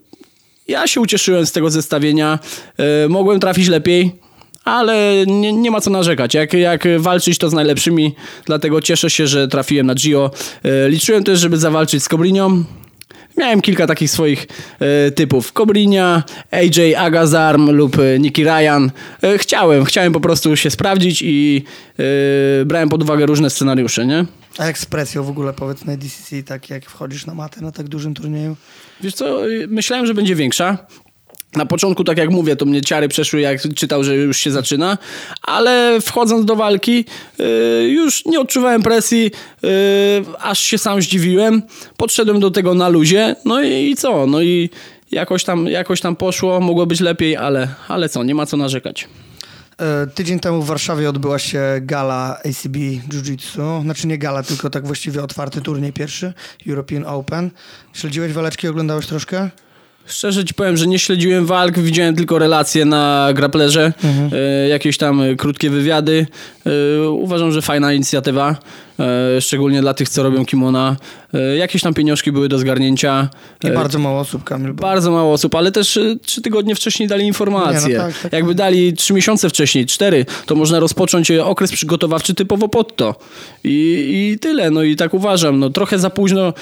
[0.70, 2.40] ja się ucieszyłem z tego zestawienia.
[2.78, 4.12] Yy, mogłem trafić lepiej,
[4.64, 6.34] ale nie, nie, ma co narzekać.
[6.34, 10.32] Jak, jak walczyć, to z najlepszymi, dlatego cieszę się, że trafiłem na Gio.
[10.64, 12.64] Yy, liczyłem też, żeby zawalczyć z Kobrinią.
[13.38, 14.48] Miałem kilka takich swoich
[14.80, 15.54] e, typów.
[15.54, 18.92] Kobrinia, AJ Agazarm lub Nicky Ryan.
[19.24, 21.64] E, chciałem, chciałem po prostu się sprawdzić i
[22.62, 24.26] e, brałem pod uwagę różne scenariusze, nie?
[24.58, 27.72] A jak z presją w ogóle powiedz na DCC, tak jak wchodzisz na matę na
[27.72, 28.56] tak dużym turnieju?
[29.02, 30.78] Wiesz co, myślałem, że będzie większa.
[31.56, 34.98] Na początku, tak jak mówię, to mnie ciary przeszły, jak czytał, że już się zaczyna,
[35.42, 37.06] ale wchodząc do walki,
[37.40, 37.46] yy,
[37.90, 39.32] już nie odczuwałem presji,
[39.64, 39.70] yy,
[40.40, 41.62] aż się sam zdziwiłem.
[41.98, 44.28] Podszedłem do tego na luzie, no i co?
[44.28, 44.70] No i
[45.12, 49.08] jakoś tam, jakoś tam poszło, mogło być lepiej, ale, ale co, nie ma co narzekać.
[49.80, 52.76] E, tydzień temu w Warszawie odbyła się gala ACB
[53.10, 53.82] Jiu-Jitsu.
[53.82, 56.34] Znaczy nie gala, tylko tak właściwie otwarty turniej pierwszy,
[56.68, 57.52] European Open.
[57.94, 59.50] Śledziłeś waleczki, oglądałeś troszkę?
[60.06, 64.30] Szczerze ci powiem, że nie śledziłem walk, widziałem tylko relacje na graplerze, mhm.
[64.34, 66.28] e, jakieś tam krótkie wywiady.
[66.66, 68.56] E, uważam, że fajna inicjatywa.
[69.00, 70.96] E, szczególnie dla tych, co robią kimona.
[71.34, 73.30] E, jakieś tam pieniążki były do zgarnięcia.
[73.64, 74.74] I e, bardzo mało osób, Kamil.
[74.74, 77.98] Bardzo mało osób, ale też trzy tygodnie wcześniej dali informacje.
[77.98, 82.68] No tak, tak, Jakby dali trzy miesiące wcześniej, cztery, to można rozpocząć okres przygotowawczy typowo
[82.68, 83.16] pod to.
[83.64, 85.60] I, i tyle, no i tak uważam.
[85.60, 86.54] No, trochę za późno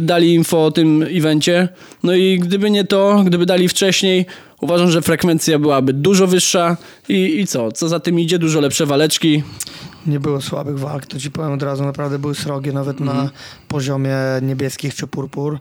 [0.00, 1.68] dali info o tym evencie.
[2.02, 4.26] No i gdyby nie to, gdyby dali wcześniej,
[4.60, 6.76] Uważam, że frekwencja byłaby dużo wyższa
[7.08, 7.72] i, i co?
[7.72, 8.38] Co za tym idzie?
[8.38, 9.42] Dużo lepsze waleczki.
[10.06, 13.06] Nie było słabych walk, to ci powiem od razu, naprawdę były srogie, nawet mm.
[13.06, 13.40] na mhm.
[13.68, 15.58] poziomie niebieskich czy purpur.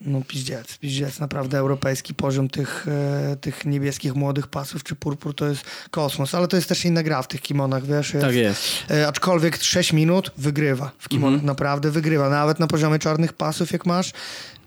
[0.00, 5.46] No piździec, piździec, naprawdę europejski poziom tych, e, tych niebieskich młodych pasów czy purpur to
[5.46, 8.14] jest kosmos, ale to jest też inna gra w tych kimonach, wiesz?
[8.14, 8.62] Jest, tak jest.
[8.90, 13.72] E, aczkolwiek 6 minut wygrywa w kimonach, mm naprawdę wygrywa, nawet na poziomie czarnych pasów
[13.72, 14.12] jak masz,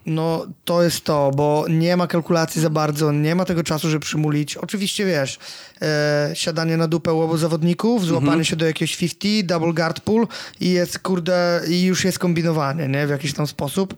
[0.05, 4.05] no to jest to, bo nie ma kalkulacji za bardzo, nie ma tego czasu, żeby
[4.05, 4.57] przymulić.
[4.57, 5.39] Oczywiście wiesz,
[5.81, 8.45] e, siadanie na dupę u obu zawodników, złapanie mhm.
[8.45, 10.27] się do jakiegoś 50, double guard pull
[10.59, 13.07] i jest kurde, i już jest kombinowanie, nie?
[13.07, 13.95] W jakiś tam sposób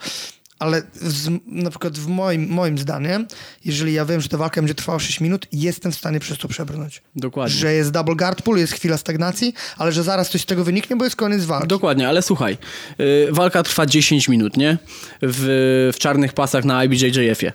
[0.59, 3.27] ale z, na przykład w moim, moim zdaniem,
[3.65, 6.47] jeżeli ja wiem, że ta walka będzie trwała 6 minut, jestem w stanie przez to
[6.47, 7.01] przebrnąć.
[7.15, 7.55] Dokładnie.
[7.55, 10.95] Że jest double guard pull, jest chwila stagnacji, ale że zaraz coś z tego wyniknie,
[10.95, 11.67] bo jest koniec walki.
[11.67, 12.57] Dokładnie, ale słuchaj,
[12.97, 14.77] yy, walka trwa 10 minut, nie?
[15.21, 17.53] W, w czarnych pasach na IBJJF-ie.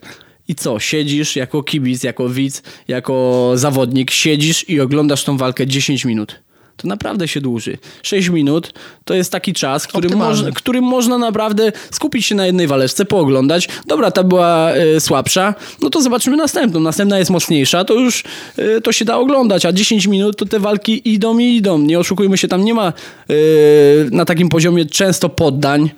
[0.49, 0.81] I co?
[0.81, 6.41] Siedzisz jako kibic, jako widz, jako zawodnik, siedzisz i oglądasz tą walkę 10 minut
[6.83, 7.79] to naprawdę się dłuży.
[8.03, 8.73] 6 minut
[9.05, 13.69] to jest taki czas, którym, moż, którym można naprawdę skupić się na jednej waleczce, pooglądać.
[13.87, 16.81] Dobra, ta była y, słabsza, no to zobaczymy następną.
[16.81, 18.25] Następna jest mocniejsza, to już
[18.59, 21.79] y, to się da oglądać, a 10 minut to te walki idą i idą.
[21.79, 22.93] Nie oszukujmy się, tam nie ma
[23.31, 25.91] y, na takim poziomie często poddań.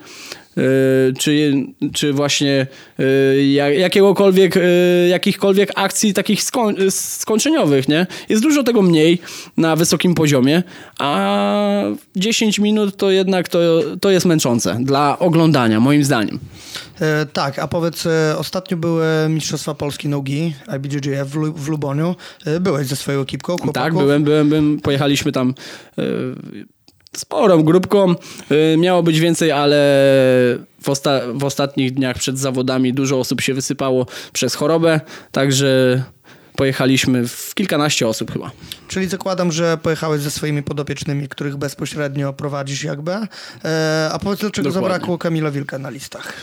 [0.57, 1.53] Y, czy,
[1.93, 2.67] czy właśnie
[3.53, 8.07] ja- jakiegokolwiek, y, jakichkolwiek akcji takich skoń, skończeniowych, nie?
[8.29, 9.19] Jest dużo tego mniej
[9.57, 10.63] na wysokim poziomie,
[10.99, 11.83] a
[12.15, 13.59] 10 minut to jednak to,
[14.01, 16.39] to jest męczące dla oglądania, moim zdaniem.
[17.01, 22.15] E, tak, a powiedz, e, ostatnio były Mistrzostwa Polski Nogi, IBJJF w, Lu- w Luboniu.
[22.45, 23.73] E, byłeś ze swoją ekipką, chłopaków?
[23.83, 25.53] Tak, byłem, byłem, byłem, pojechaliśmy tam
[27.17, 28.15] sporą grupką.
[28.73, 29.75] Y, miało być więcej, ale
[30.81, 36.03] w, osta- w ostatnich dniach przed zawodami dużo osób się wysypało przez chorobę, także
[36.55, 38.51] pojechaliśmy w kilkanaście osób chyba.
[38.87, 43.11] Czyli zakładam, że pojechałeś ze swoimi podopiecznymi, których bezpośrednio prowadzisz jakby.
[43.65, 44.89] E, a powiedz, dlaczego Dokładnie.
[44.89, 46.33] zabrakło Kamila Wilka na listach?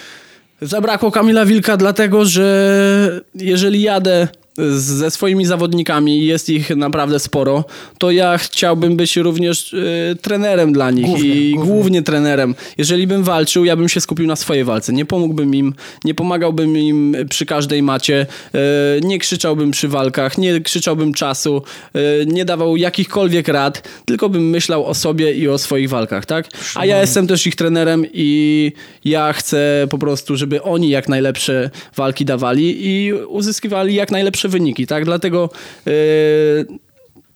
[0.62, 4.28] Zabrakło Kamila Wilka dlatego, że jeżeli jadę
[4.70, 7.64] ze swoimi zawodnikami jest ich naprawdę sporo,
[7.98, 11.72] to ja chciałbym być również y, trenerem dla nich Głównie, i głównie.
[11.72, 12.02] głównie.
[12.02, 12.54] trenerem.
[12.78, 14.92] Jeżeli bym walczył, ja bym się skupił na swojej walce.
[14.92, 20.60] Nie pomógłbym im, nie pomagałbym im przy każdej macie, y, nie krzyczałbym przy walkach, nie
[20.60, 21.62] krzyczałbym czasu,
[21.96, 26.48] y, nie dawał jakichkolwiek rad, tylko bym myślał o sobie i o swoich walkach, tak?
[26.74, 28.72] A ja jestem też ich trenerem i
[29.04, 34.86] ja chcę po prostu, żeby oni jak najlepsze walki dawali i uzyskiwali jak najlepsze wyniki,
[34.86, 35.04] tak?
[35.04, 35.50] Dlatego
[35.86, 35.92] yy,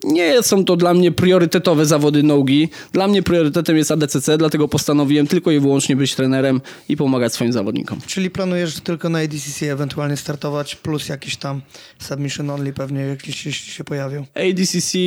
[0.05, 2.69] nie są to dla mnie priorytetowe zawody nogi.
[2.93, 7.53] Dla mnie priorytetem jest ADCC, dlatego postanowiłem tylko i wyłącznie być trenerem i pomagać swoim
[7.53, 7.99] zawodnikom.
[8.07, 11.61] Czyli planujesz tylko na ADCC ewentualnie startować, plus jakiś tam
[11.99, 14.27] submission only pewnie jakieś jeśli się pojawią.
[14.35, 14.99] ADCC,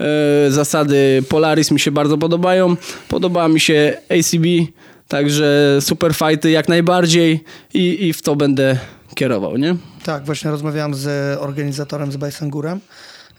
[0.00, 2.76] e, zasady Polaris mi się bardzo podobają.
[3.08, 4.72] Podoba mi się ACB,
[5.08, 8.78] także super fighty jak najbardziej i, i w to będę
[9.14, 9.76] kierował, nie?
[10.04, 12.80] Tak, właśnie rozmawiałem z organizatorem, z Bajsangurem.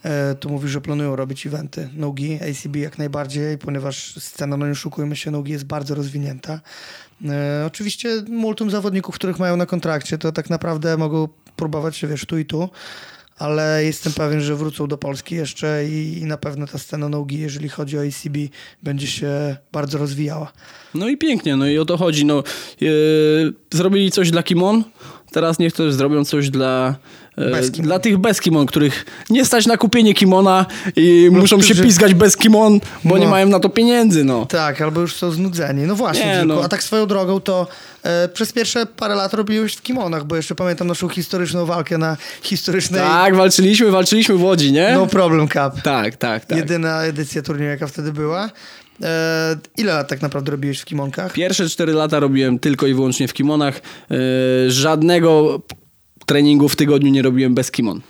[0.04, 4.72] E, tu mówi, że planują robić eventy nogi, ACB jak najbardziej, ponieważ scena, no nie
[4.72, 6.62] oszukujmy się, nogi jest bardzo rozwinięta.
[7.26, 12.26] E, oczywiście multum zawodników, których mają na kontrakcie, to tak naprawdę mogą próbować się, wiesz,
[12.26, 12.70] tu i tu,
[13.38, 17.40] ale jestem pewien, że wrócą do Polski jeszcze i, i na pewno ta scena nogi,
[17.40, 18.38] jeżeli chodzi o ACB,
[18.84, 20.52] będzie się bardzo rozwijała.
[20.94, 22.26] No i pięknie, no i o to chodzi.
[22.26, 22.44] No,
[22.82, 22.86] e,
[23.72, 24.84] zrobili coś dla Kimon,
[25.36, 26.96] teraz niech też zrobią coś dla,
[27.38, 31.84] e, dla tych bez kimon, których nie stać na kupienie kimona i muszą się którzy-
[31.84, 33.18] pizgać bez kimon, bo No.
[33.22, 34.46] nie mają na to pieniędzy, no.
[34.46, 35.82] Tak, albo już są znudzeni.
[35.84, 36.62] No właśnie, Nie, no.
[36.64, 37.68] a tak swoją drogą to
[38.04, 42.18] e, przez pierwsze parę lat robiłeś w kimonach, bo jeszcze pamiętam naszą historyczną walkę na
[42.42, 44.92] historycznej Tak, walczyliśmy, walczyliśmy w Łodzi, nie?
[44.94, 45.82] No Problem Cup.
[45.84, 46.58] Tak, tak, tak.
[46.58, 48.50] Jedyna edycja turnieju, jaka wtedy była.
[49.04, 51.34] E, ile lat tak naprawdę robiłeś w kimonkach?
[51.34, 53.82] Pierwsze 4 lata robiłem tylko i wyłącznie w kimonach.
[54.10, 54.18] Yy,
[54.72, 55.62] żadnego
[56.26, 58.02] treningu w tygodniu nie robiłem bez kimon.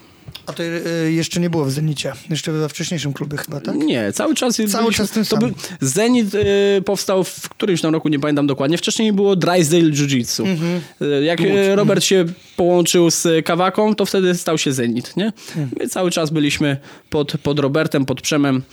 [0.47, 2.13] A to e, jeszcze nie było w Zenicie.
[2.29, 3.75] Jeszcze we wcześniejszym klubie chyba, tak?
[3.75, 5.49] Nie, cały czas Cały czas tym to był,
[5.81, 6.41] Zenit yy,
[6.85, 8.77] powstał w którymś tam roku, nie pamiętam dokładnie.
[8.77, 10.47] Wcześniej było Drysdale Jiu-Jitsu.
[10.47, 10.81] Mhm.
[10.99, 11.39] Yy, Jak
[11.75, 15.25] Robert się połączył z Kawaką, to wtedy stał się Zenit, nie?
[15.25, 15.69] Mhm.
[15.79, 16.77] My cały czas byliśmy
[17.09, 18.63] pod, pod Robertem, pod Przemem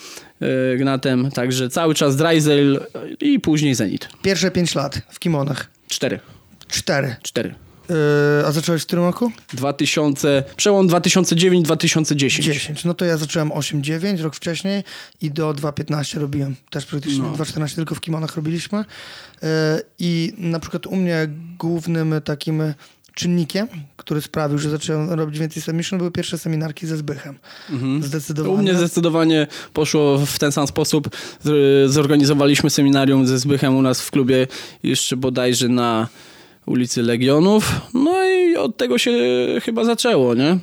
[0.78, 2.81] Gnatem, także cały czas Drysdale
[3.20, 4.09] i później Zenit.
[4.22, 5.70] Pierwsze pięć lat w kimonach.
[5.88, 6.20] Cztery.
[6.68, 7.16] Cztery.
[7.22, 7.55] Cztery.
[8.42, 9.33] E, a zacząłeś w którym roku?
[9.52, 12.40] 2000, przełom 2009-2010.
[12.40, 12.85] 10.
[12.85, 14.85] No to ja zacząłem 8-9, rok wcześniej
[15.22, 16.57] i do 2.15 robiłem.
[16.70, 17.33] Też praktycznie No.
[17.33, 18.85] 2.14 tylko w kimonach robiliśmy.
[19.42, 21.28] E, I na przykład u mnie
[21.59, 22.62] głównym takim
[23.14, 27.38] czynnikiem, który sprawił, że zacząłem robić więcej submission, były pierwsze seminarki ze Zbychem.
[28.01, 28.55] Zdecydowanie.
[28.55, 31.09] U mnie zdecydowanie poszło w ten sam sposób.
[31.87, 34.46] Zorganizowaliśmy seminarium ze Zbychem u nas w klubie
[34.83, 36.09] jeszcze bodajże na
[36.66, 37.81] ulicy Legionów.
[37.94, 39.12] No i od tego się
[39.62, 40.59] chyba zaczęło, nie?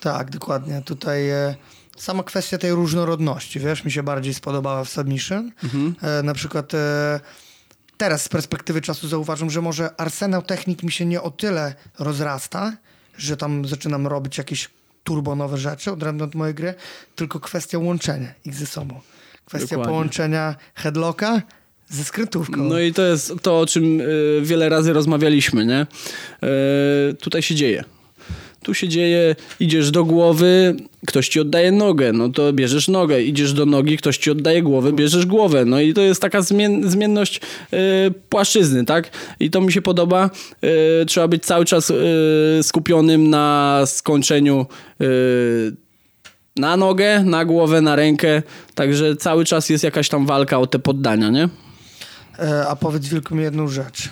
[0.00, 0.82] Tak, dokładnie.
[0.84, 1.54] Tutaj e,
[1.96, 5.52] sama kwestia tej różnorodności, wiesz, mi się bardziej spodobała w submission.
[6.02, 7.20] E, na przykład e,
[8.02, 12.76] teraz z perspektywy czasu zauważam, że może arsenał technik mi się nie o tyle rozrasta,
[13.18, 14.70] że tam zaczynam robić jakieś
[15.04, 16.74] turbonowe rzeczy odrębne od mojej gry,
[17.16, 19.00] tylko kwestia łączenia ich ze sobą.
[19.44, 19.92] Kwestia Dokładnie.
[19.92, 21.42] połączenia headlocka
[21.88, 22.56] ze skrętówką.
[22.56, 25.86] No i to jest to, o czym y, wiele razy rozmawialiśmy, nie?
[27.10, 27.84] Y, tutaj się dzieje.
[28.62, 33.52] Tu się dzieje, idziesz do głowy, ktoś ci oddaje nogę, no to bierzesz nogę, idziesz
[33.52, 35.64] do nogi, ktoś ci oddaje głowę, bierzesz głowę.
[35.64, 37.40] No i to jest taka zmien, zmienność
[37.72, 37.78] y,
[38.28, 39.10] płaszczyzny, tak?
[39.40, 40.30] I to mi się podoba.
[41.02, 44.66] Y, trzeba być cały czas y, skupionym na skończeniu
[46.56, 48.42] na nogę, na głowę, na rękę.
[48.74, 51.48] Także cały czas jest jakaś tam walka o te poddania, nie?
[52.68, 54.08] A powiedz mi jedną rzecz.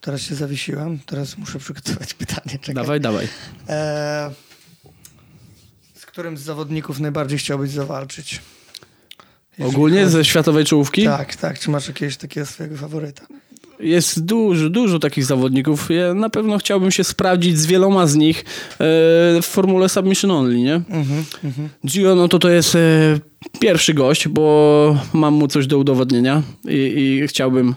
[0.00, 2.58] Teraz się zawiesiłem, teraz muszę przygotować pytanie.
[2.58, 2.74] Czekaj.
[2.74, 3.28] Dawaj, dawaj.
[3.68, 4.30] E,
[5.94, 8.40] z którym z zawodników najbardziej chciałbyś zawalczyć?
[9.58, 11.04] Jeżeli Ogólnie chodzi- ze światowej czołówki?
[11.04, 11.58] Tak, tak.
[11.58, 13.26] Czy masz jakiegoś takiego swojego faworyta?
[13.80, 15.88] Jest dużo, dużo takich zawodników.
[15.90, 18.44] Ja na pewno chciałbym się sprawdzić z wieloma z nich e,
[19.42, 20.74] w formule submission only, nie?
[20.74, 21.24] Mhm,
[21.86, 22.78] Gio, no to to jest e,
[23.60, 27.74] pierwszy gość, bo mam mu coś do udowodnienia i, i chciałbym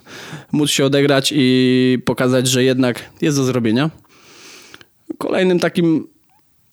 [0.51, 3.89] móc się odegrać i pokazać, że jednak jest do zrobienia.
[5.17, 6.07] Kolejnym takim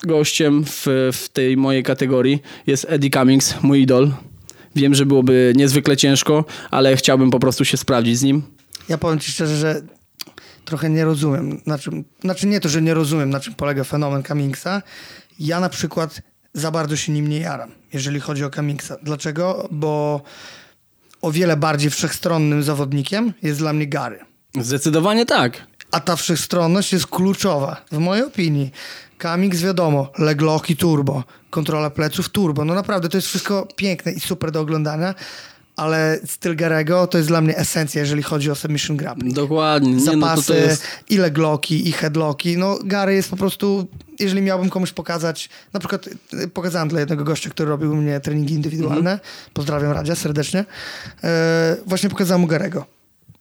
[0.03, 4.11] gościem w, w tej mojej kategorii jest Eddie Cummings, mój idol.
[4.77, 8.43] Wiem, że byłoby niezwykle ciężko, ale chciałbym po prostu się sprawdzić z nim.
[8.91, 9.83] Ja powiem ci szczerze, że
[10.65, 14.23] trochę nie rozumiem, na czym, znaczy nie to, że nie rozumiem, na czym polega fenomen
[14.23, 14.83] Cummingsa.
[15.39, 16.23] Ja na przykład
[16.55, 18.97] za bardzo się nim nie jaram, jeżeli chodzi o Cummingsa.
[19.03, 19.69] Dlaczego?
[19.71, 20.23] Bo
[21.23, 24.19] o wiele bardziej wszechstronnym zawodnikiem jest dla mnie Gary.
[24.61, 25.67] Zdecydowanie tak.
[25.93, 28.71] A ta wszechstronność jest kluczowa, w mojej opinii.
[29.23, 32.65] Cummings wiadomo, legloki turbo, kontrola pleców turbo.
[32.65, 35.15] No naprawdę to jest wszystko piękne i super do oglądania,
[35.77, 39.35] ale styl Garego to jest dla mnie esencja, jeżeli chodzi o submission grappling.
[39.35, 39.93] Dokładnie.
[39.93, 40.83] Nie, Zapasy, no to, to jest...
[41.11, 42.59] i legloki, i headlocki.
[42.59, 43.87] No Gary jest po prostu,
[44.19, 48.21] jeżeli miałbym komuś pokazać, na przykład y, pokazałem dla jednego gościa, który robił u mnie
[48.21, 49.21] treningi indywidualne,
[49.55, 50.65] pozdrawiam Radzia serdecznie,
[51.25, 52.87] e, właśnie pokazałem mu Garego.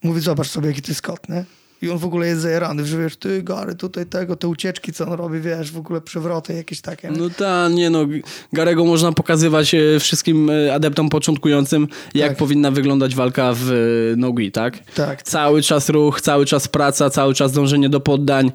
[0.04, 1.46] Mówi, zobacz sobie, jaki ty Scott, nie?
[1.82, 5.06] I on w ogóle jest zajarany, że wiesz, ty Gary, tutaj tego, te ucieczki, co
[5.08, 7.10] on robi, wiesz, w ogóle przewroty jakieś takie.
[7.10, 7.18] nie?
[7.18, 8.06] No ta, nie no,
[8.54, 12.38] Garego można pokazywać e, wszystkim e, adeptom początkującym, jak Tak.
[12.38, 14.78] powinna wyglądać walka w e, nogi, tak?
[14.96, 15.24] Tak.
[15.24, 18.52] Cały czas ruch, cały czas praca, cały czas dążenie do poddań,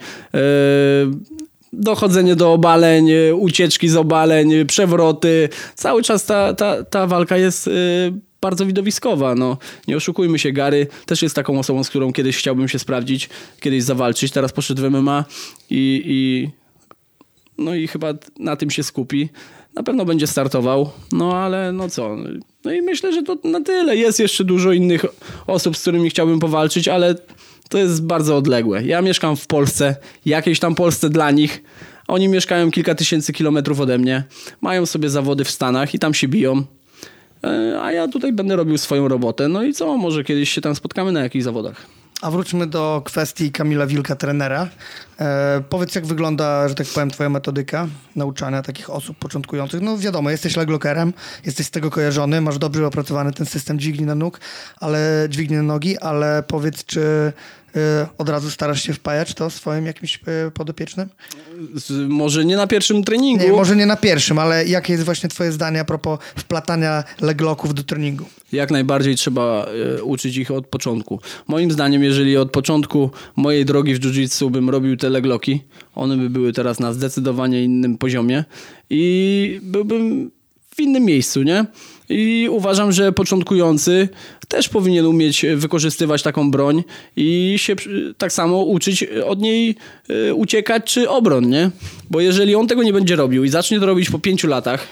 [1.72, 5.48] dochodzenie do obaleń, ucieczki z obaleń, przewroty.
[5.74, 7.70] Cały czas ta, ta, ta walka jest
[8.44, 9.34] bardzo widowiskowa.
[9.34, 13.28] No, nie oszukujmy się, Gary też jest taką osobą, z którą kiedyś chciałbym się sprawdzić,
[13.60, 14.32] kiedyś zawalczyć.
[14.32, 15.24] Teraz poszedł w MMA
[15.70, 16.50] i, i
[17.58, 19.28] no i chyba na tym się skupi.
[19.74, 22.16] Na pewno będzie startował, no ale no co.
[22.64, 23.96] No i myślę, że to na tyle.
[23.96, 25.04] Jest jeszcze dużo innych
[25.46, 27.14] osób, z którymi chciałbym powalczyć, ale
[27.68, 28.82] to jest bardzo odległe.
[28.82, 31.62] Ja mieszkam w Polsce, jakiejś tam Polsce dla nich.
[32.08, 34.24] Oni mieszkają kilka tysięcy kilometrów ode mnie,
[34.60, 36.64] mają sobie zawody w Stanach i tam się biją.
[37.44, 39.48] E, A ja tutaj będę robił swoją robotę.
[39.48, 41.86] No i co, może kiedyś się tam spotkamy na jakichś zawodach.
[42.22, 44.68] A wróćmy do kwestii Kamila Wilka, trenera.
[45.20, 49.80] E, powiedz, jak wygląda, że tak powiem, twoja metodyka nauczania takich osób początkujących?
[49.80, 51.12] No wiadomo, jesteś leglokerem,
[51.46, 54.40] jesteś z tego kojarzony, masz dobrze opracowany ten system dźwigni na nóg,
[54.80, 57.32] ale dźwigni na nogi, ale powiedz, czy
[58.18, 61.08] od razu starasz się wpajać to swoim jakimś e, podopiecznym?
[62.08, 63.44] Może nie na pierwszym treningu.
[63.44, 67.74] Nie, może nie na pierwszym, ale jakie jest właśnie twoje zdanie a propos wplatania legloków
[67.74, 68.24] do treningu?
[68.52, 69.66] Jak najbardziej trzeba
[69.98, 71.20] e, uczyć ich od początku.
[71.48, 75.62] Moim zdaniem, jeżeli od początku mojej drogi w jiu-jitsu bym robił te legloki,
[75.94, 78.44] one by były teraz na zdecydowanie innym poziomie
[78.90, 80.30] i byłbym
[80.76, 81.64] w innym miejscu, nie?
[82.08, 84.08] I uważam, że początkujący
[84.48, 86.84] też powinien umieć wykorzystywać taką broń
[87.16, 89.74] i się przy- tak samo uczyć od niej
[90.28, 91.70] e, uciekać czy obron, nie?
[92.10, 94.86] Bo jeżeli on tego nie będzie robił i zacznie to robić po pięciu latach,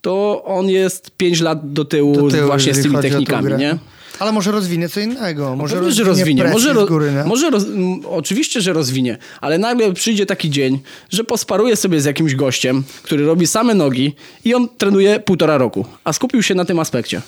[0.00, 3.78] to on jest 5 lat do tyłu, Do tyłu, właśnie z tymi technikami, nie?
[4.18, 7.24] Ale może rozwinie co innego, może Pewnie, rozwinie, Może, ro, z góry, nie?
[7.24, 7.64] może roz,
[8.10, 10.78] oczywiście, że rozwinie, ale nagle przyjdzie taki dzień,
[11.10, 15.84] że posparuje sobie z jakimś gościem, który robi same nogi i on trenuje półtora roku,
[16.04, 17.22] a skupił się na tym aspekcie.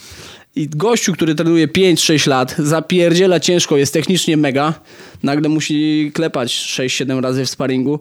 [0.56, 4.74] I gościu, który trenuje 5-6 lat, zapierdziela ciężko, jest technicznie mega,
[5.22, 8.00] nagle musi klepać 6-7 razy w sparingu.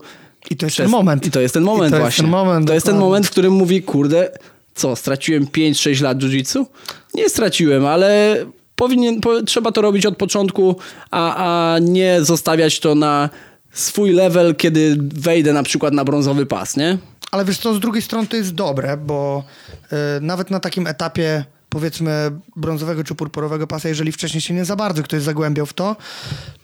[0.51, 1.25] I to jest Przez- ten moment.
[1.25, 2.21] I to jest ten moment I to jest właśnie.
[2.21, 4.29] ten moment, to jest ten moment, w którym mówi, kurde,
[4.75, 6.65] co, straciłem 5-6 lat jiu-jitsu?
[7.13, 8.35] Nie straciłem, ale
[8.79, 10.75] powinien, po, trzeba to robić od początku,
[11.11, 11.35] a,
[11.73, 13.29] a nie zostawiać to na
[13.71, 16.97] swój level, kiedy wejdę na przykład na brązowy pas, nie?
[17.31, 19.43] Ale wiesz co, z drugiej strony to jest dobre, bo
[20.17, 24.75] y, nawet na takim etapie powiedzmy brązowego czy purpurowego pasa, jeżeli wcześniej się nie za
[24.75, 25.95] bardzo ktoś zagłębiał w to,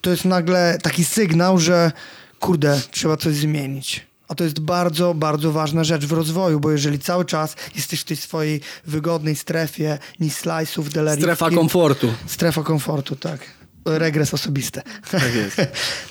[0.02, 1.92] to jest nagle taki sygnał, że
[2.40, 4.08] kurde, trzeba coś zmienić.
[4.28, 8.04] A to jest bardzo, bardzo ważna rzecz w rozwoju, bo jeżeli cały czas jesteś w
[8.04, 11.24] tej swojej wygodnej strefie, ni slice'ów, delerii...
[11.24, 12.14] Strefa komfortu.
[12.28, 13.40] Strefa komfortu, tak.
[13.86, 14.82] Regres osobisty.
[15.12, 15.58] Tak jest.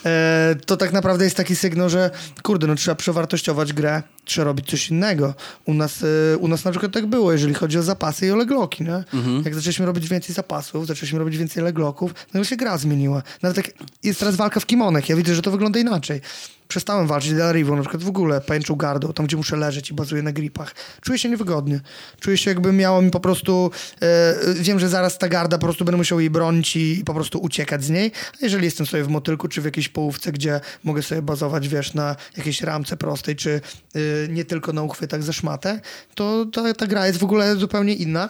[0.07, 2.11] E, to tak naprawdę jest taki sygnał, że
[2.43, 5.35] kurde, no trzeba przewartościować grę, trzeba robić coś innego.
[5.65, 8.37] U nas, e, u nas na przykład tak było, jeżeli chodzi o zapasy i o
[8.37, 9.05] legloki, nie?
[9.45, 13.23] Jak zaczęliśmy robić więcej zapasów, zaczęliśmy robić więcej legloków, no się gra zmieniła.
[13.43, 13.71] Nawet jak
[14.03, 16.21] jest teraz walka w kimonek, ja widzę, że to wygląda inaczej.
[16.69, 19.95] Przestałem walczyć Del Rivo, na przykład w ogóle pęczą gardą, tam gdzie muszę leżeć i
[19.95, 20.75] bazuję na gripach.
[21.01, 21.81] Czuję się niewygodnie.
[22.21, 23.71] Czuję się jakby miało mi po prostu,
[24.03, 27.15] e, wiem, że zaraz ta garda po prostu będę musiał jej bronić i, i po
[27.15, 28.13] prostu uciekać z niej.
[28.33, 31.95] A jeżeli jestem sobie w motylku, czy w jakiejś połówce, gdzie mogę sobie bazować, wiesz,
[31.95, 33.61] na jakiejś ramce prostej, czy
[33.95, 35.81] e, nie tylko na uchwytach za szmatę,
[36.15, 38.29] to ta, ta gra jest w ogóle zupełnie inna.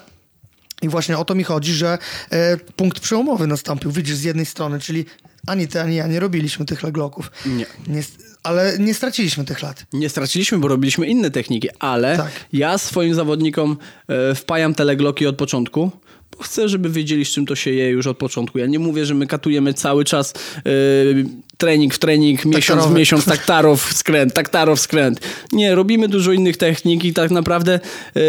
[0.83, 1.99] I właśnie o to mi chodzi, że
[2.31, 3.90] e, punkt przełomowy nastąpił.
[3.90, 5.05] Widzisz, z jednej strony, czyli
[5.47, 7.31] ani ty, ani ja nie robiliśmy tych legloków.
[7.47, 7.67] Nie.
[7.89, 8.03] nie
[8.43, 9.87] ale nie straciliśmy tych lat.
[9.93, 12.31] Nie straciliśmy, bo robiliśmy inne techniki, ale tak.
[12.53, 13.77] ja swoim zawodnikom
[14.09, 15.91] e, wpajam te legloki od początku,
[16.37, 18.59] bo chcę, żeby wiedzieli, z czym to się je już od początku.
[18.59, 21.25] Ja nie mówię, że my katujemy cały czas yy,
[21.57, 22.95] trening w trening, miesiąc Taktarowy.
[22.95, 25.21] w miesiąc, taktarow skręt, taktarow skręt.
[25.53, 27.81] Nie, robimy dużo innych technik i tak naprawdę
[28.15, 28.23] yy,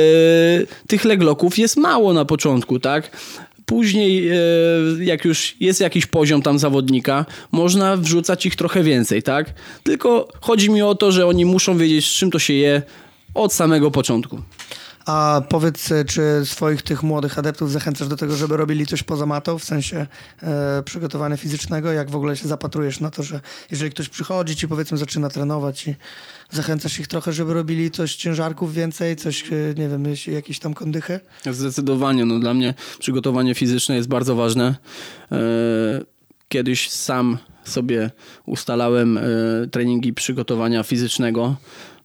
[0.87, 3.11] tych legloków jest mało na początku, tak?
[3.65, 4.35] Później, e,
[4.99, 9.53] jak już jest jakiś poziom tam zawodnika, można wrzucać ich trochę więcej, tak?
[9.83, 12.81] Tylko chodzi mi o to, że oni muszą wiedzieć, z czym to się je
[13.33, 14.41] od samego początku.
[15.05, 19.25] A powiedz, e, czy swoich tych młodych adeptów zachęcasz do tego, żeby robili coś poza
[19.25, 20.07] matą, w sensie
[20.43, 21.91] e, przygotowania fizycznego?
[21.91, 23.41] Jak w ogóle się zapatrujesz na to, że
[23.71, 25.95] jeżeli ktoś przychodzi ci powiedzmy zaczyna trenować i
[26.51, 31.19] zachęcasz ich trochę, żeby robili coś ciężarków więcej, coś, e, nie wiem, jakieś tam kondychy?
[31.51, 34.75] Zdecydowanie, no dla mnie przygotowanie fizyczne jest bardzo ważne.
[35.31, 35.37] E,
[36.49, 38.11] kiedyś sam sobie
[38.45, 39.21] ustalałem e,
[39.71, 41.55] treningi przygotowania fizycznego.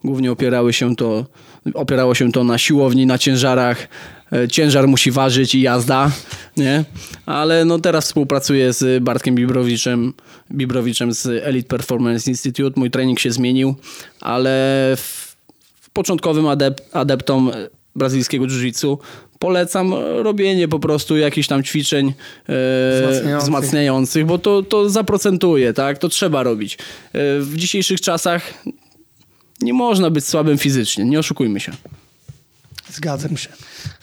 [0.04, 1.26] Głównie opierały się to,
[1.74, 3.88] opierało się to na siłowni, na ciężarach.
[4.32, 6.10] E, ciężar musi ważyć i jazda,
[6.56, 6.84] nie?
[7.26, 10.12] Ale no teraz współpracuję z Bartkiem Bibrowiczem,
[10.52, 12.80] Bibrowiczem z Elite Performance Institute.
[12.80, 13.74] Mój trening się zmienił,
[14.20, 14.50] ale
[14.96, 15.36] w,
[15.80, 17.50] w początkowym adep adeptom
[17.96, 18.98] brazylijskiego jiu-jitsu
[19.38, 22.12] polecam robienie po prostu jakichś tam ćwiczeń e,
[22.92, 23.48] wzmacniających.
[23.48, 25.98] wzmacniających, bo to, to zaprocentuje, tak?
[25.98, 26.74] To trzeba robić.
[26.74, 26.78] E,
[27.40, 28.64] w dzisiejszych czasach
[29.62, 31.72] nie można być słabym fizycznie, nie oszukujmy się.
[32.92, 33.48] Zgadzam się.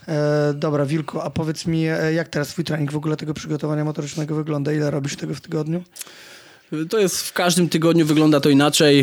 [0.08, 3.86] E, dobra, Wilku, a powiedz mi, e, jak teraz twój trening w ogóle tego przygotowania
[3.86, 4.74] motorycznego wygląda?
[4.74, 5.84] Ile robisz tego w tygodniu?
[6.90, 9.00] To jest w każdym tygodniu wygląda to inaczej.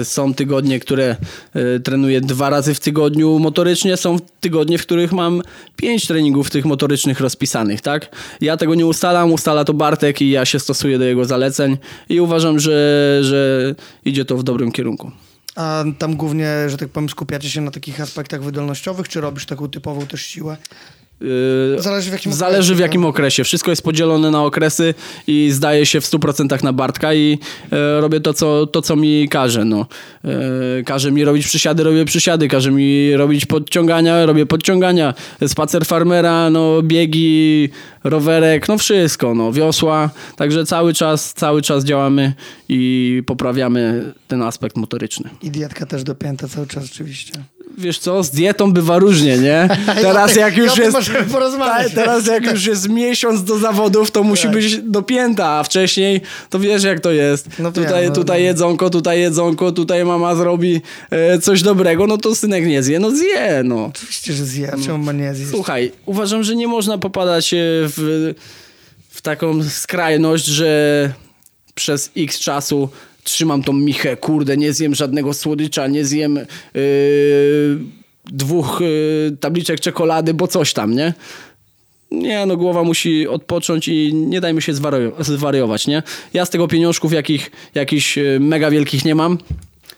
[0.00, 1.16] E, są tygodnie, które
[1.54, 5.42] e, trenuję dwa razy w tygodniu motorycznie, są tygodnie, w których mam
[5.76, 8.16] pięć treningów tych motorycznych rozpisanych, tak?
[8.40, 11.76] Ja tego nie ustalam, ustala to Bartek i ja się stosuję do jego zaleceń
[12.08, 15.10] i uważam, że, że idzie to w dobrym kierunku.
[15.56, 19.68] A tam głównie, że tak powiem, skupiacie się na takich aspektach wydolnościowych, czy robisz taką
[19.68, 20.56] typową też siłę?
[21.20, 22.74] Yy, zależy w jakim Zależy okresie.
[22.74, 23.44] w jakim okresie.
[23.44, 24.94] Wszystko jest podzielone na okresy
[25.26, 27.38] i zdaje się w 100% na Bartka i
[27.72, 29.64] e, robię to co, to, co mi każe.
[29.64, 29.86] No.
[30.24, 32.48] E, każe mi robić przysiady, robię przysiady.
[32.48, 35.14] Każe mi robić podciągania, robię podciągania.
[35.46, 37.68] Spacer farmera, no, biegi,
[38.04, 40.10] rowerek, no wszystko, no, wiosła.
[40.36, 42.32] Także cały czas, cały czas działamy
[42.68, 45.30] i poprawiamy ten aspekt motoryczny.
[45.42, 47.32] I dietka też dopięta cały czas oczywiście
[47.78, 49.68] wiesz co, z dietą bywa różnie, nie?
[50.02, 50.96] Teraz jak już jest...
[51.94, 54.52] Teraz jak już jest miesiąc do zawodów, to musi tak.
[54.52, 57.48] być dopięta, a wcześniej to wiesz jak to jest.
[57.58, 58.44] No tutaj, no, tutaj no.
[58.44, 60.80] jedzonko, tutaj jedzonko, tutaj mama zrobi
[61.10, 63.84] e, coś dobrego, no to synek nie zje, no zje, no.
[63.84, 65.50] Oczywiście, że zje, czemu ma nie zjeść?
[65.50, 68.34] Słuchaj, uważam, że nie można popadać w,
[69.08, 71.12] w taką skrajność, że
[71.74, 72.88] przez x czasu
[73.24, 77.78] trzymam tą michę, kurde, nie zjem żadnego słodycza, nie zjem yy,
[78.24, 81.14] dwóch yy, tabliczek czekolady, bo coś tam, nie?
[82.10, 84.72] Nie, no głowa musi odpocząć i nie dajmy się
[85.20, 86.02] zwariować, nie?
[86.34, 89.38] Ja z tego pieniążków jakich, jakichś yy, mega wielkich nie mam.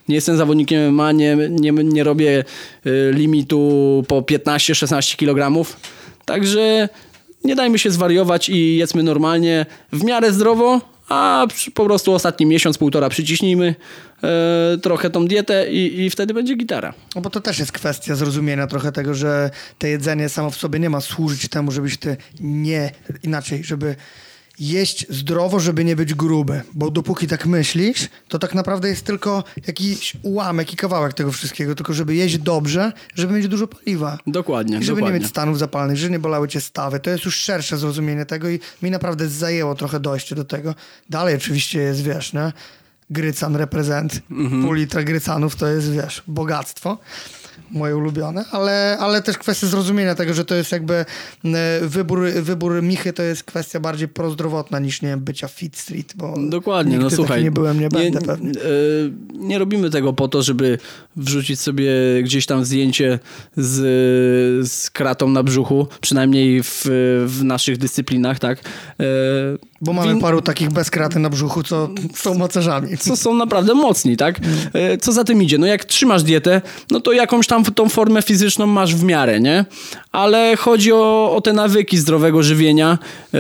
[0.09, 2.45] Nie jestem zawodnikiem MMA, nie, nie, nie robię
[2.85, 5.69] yy, limitu po 15-16 kg.
[6.25, 6.89] Także
[7.45, 12.79] nie dajmy się zwariować i jedzmy normalnie, w miarę zdrowo, a po prostu ostatni miesiąc,
[12.79, 13.75] półtora przyciśnijmy
[14.23, 16.95] e, trochę tą dietę i, i wtedy będzie gitara.
[17.15, 20.79] No bo to też jest kwestia zrozumienia trochę tego, że to jedzenie samo w sobie
[20.79, 22.91] nie ma służyć temu, żebyś ty nie,
[23.23, 23.97] inaczej, żeby
[24.63, 26.63] jeść zdrowo, żeby nie być gruby.
[26.75, 31.75] Bo dopóki tak myślisz, to tak naprawdę jest tylko jakiś ułamek i kawałek tego wszystkiego.
[31.75, 34.19] Tylko żeby jeść dobrze, żeby mieć dużo paliwa.
[34.27, 34.79] Dokładnie.
[34.79, 35.19] I żeby dokładnie.
[35.19, 37.01] nie mieć stanów zapalnych, żeby nie bolały cię stawy.
[37.01, 40.75] To jest już szersze zrozumienie tego i mi naprawdę zajęło trochę dojście do tego.
[41.11, 42.53] Dalej oczywiście jest, wiesz, nie?
[43.11, 44.63] Grycan reprezent, mhm.
[44.63, 46.99] pół litra grycanów to jest, wiesz, bogactwo
[47.71, 51.07] moje ulubione, ale, ale też kwestia zrozumienia tego, że to jest jakby e,
[51.83, 56.99] wybór, wybór Michy to jest kwestia bardziej prozdrowotna niż nie bycia fit street, bo Dokładnie,
[56.99, 57.45] no słuchaj.
[57.45, 58.51] nie byłem, nie, nie będę pewnie.
[58.51, 60.79] Nie, nie robimy tego po to, żeby
[61.17, 63.19] wrzucić sobie gdzieś tam zdjęcie
[63.57, 66.83] z, z kratą na brzuchu, przynajmniej w,
[67.27, 68.59] w naszych dyscyplinach, tak?
[69.83, 72.99] Bo mamy paru takich bez kraty na brzuchu, co są mocarzami.
[72.99, 74.41] co są naprawdę mocni, tak?
[74.73, 75.59] E, Co za tym idzie?
[75.59, 79.65] No jak trzymasz dietę, no to jakąś tam tą formę fizyczną masz w miarę, nie?
[80.13, 82.99] Ale chodzi o, o te nawyki zdrowego żywienia,
[83.35, 83.39] e,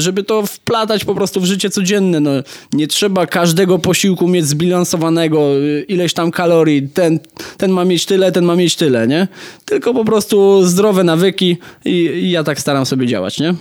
[0.00, 2.20] żeby to wplatać po prostu w życie codzienne.
[2.20, 2.30] No,
[2.72, 7.18] nie trzeba każdego posiłku mieć zbilansowanego, e, ileś tam kalorii, ten,
[7.56, 9.28] ten ma mieć tyle, ten ma mieć tyle, nie?
[9.64, 13.54] Tylko po prostu zdrowe nawyki i, i ja tak staram sobie działać, nie?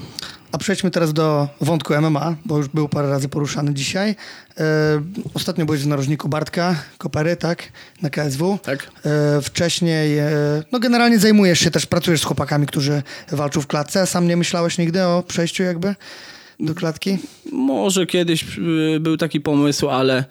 [0.52, 4.16] A przejdźmy teraz do wątku MMA, bo już był parę razy poruszany dzisiaj.
[4.58, 5.02] E,
[5.34, 7.64] ostatnio byłeś w narożniku Bartka Kopery, tak?
[8.02, 8.60] Na KSW.
[8.64, 8.92] Tak.
[9.06, 10.30] E, wcześniej, e,
[10.72, 14.08] no generalnie zajmujesz się też, pracujesz z chłopakami, którzy walczą w klatce.
[14.08, 15.96] Sam nie myślałeś nigdy o przejściu jakby
[16.60, 17.18] do klatki?
[17.52, 20.26] Może kiedyś y, był taki pomysł, ale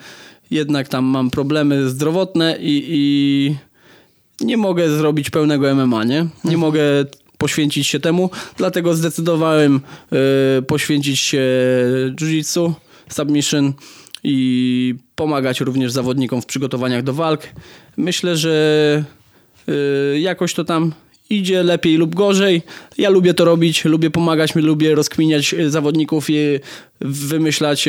[0.51, 3.57] jednak tam mam problemy zdrowotne i, i
[4.41, 6.27] nie mogę zrobić pełnego MMA, nie?
[6.45, 6.83] Nie mogę
[7.39, 9.81] poświęcić się temu, dlatego zdecydowałem
[10.59, 11.43] y, poświęcić się
[12.21, 12.73] jiu-jitsu,
[13.09, 13.73] submission
[14.25, 17.43] i pomagać również zawodnikom w przygotowaniach do walk.
[17.97, 19.05] Myślę, że
[19.69, 20.93] y, jakoś to tam
[21.31, 22.63] idzie lepiej lub gorzej.
[22.99, 26.59] Ja lubię to robić, lubię pomagać, lubię rozkminiać y, zawodników i
[27.01, 27.89] wymyślać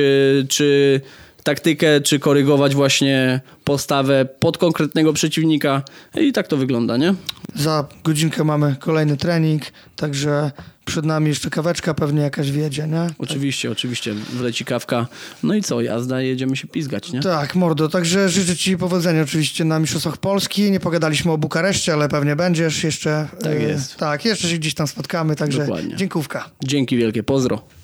[0.49, 1.01] czy
[1.45, 5.81] taktykę, czy korygować właśnie postawę pod konkretnego przeciwnika
[6.15, 7.13] i tak to wygląda, nie?
[7.55, 9.63] Za godzinkę mamy kolejny trening,
[9.95, 10.51] także
[10.85, 13.07] przed nami jeszcze kaweczka pewnie jakaś wiedzie, nie?
[13.17, 15.07] Oczywiście, oczywiście, wleci kawka.
[15.43, 17.19] No i co, jazda, jedziemy się pizgać, nie?
[17.19, 20.71] Tak, mordo, także życzę Ci powodzenia oczywiście na Mistrzostwach Polski.
[20.71, 23.27] Nie pogadaliśmy o Bukareszcie, ale pewnie będziesz jeszcze.
[23.41, 23.95] Tak e, jest.
[23.97, 25.95] Tak, jeszcze się gdzieś tam spotkamy, także Dokładnie.
[25.95, 26.49] dziękówka.
[26.63, 27.67] Dzięki wielkie, pozdro.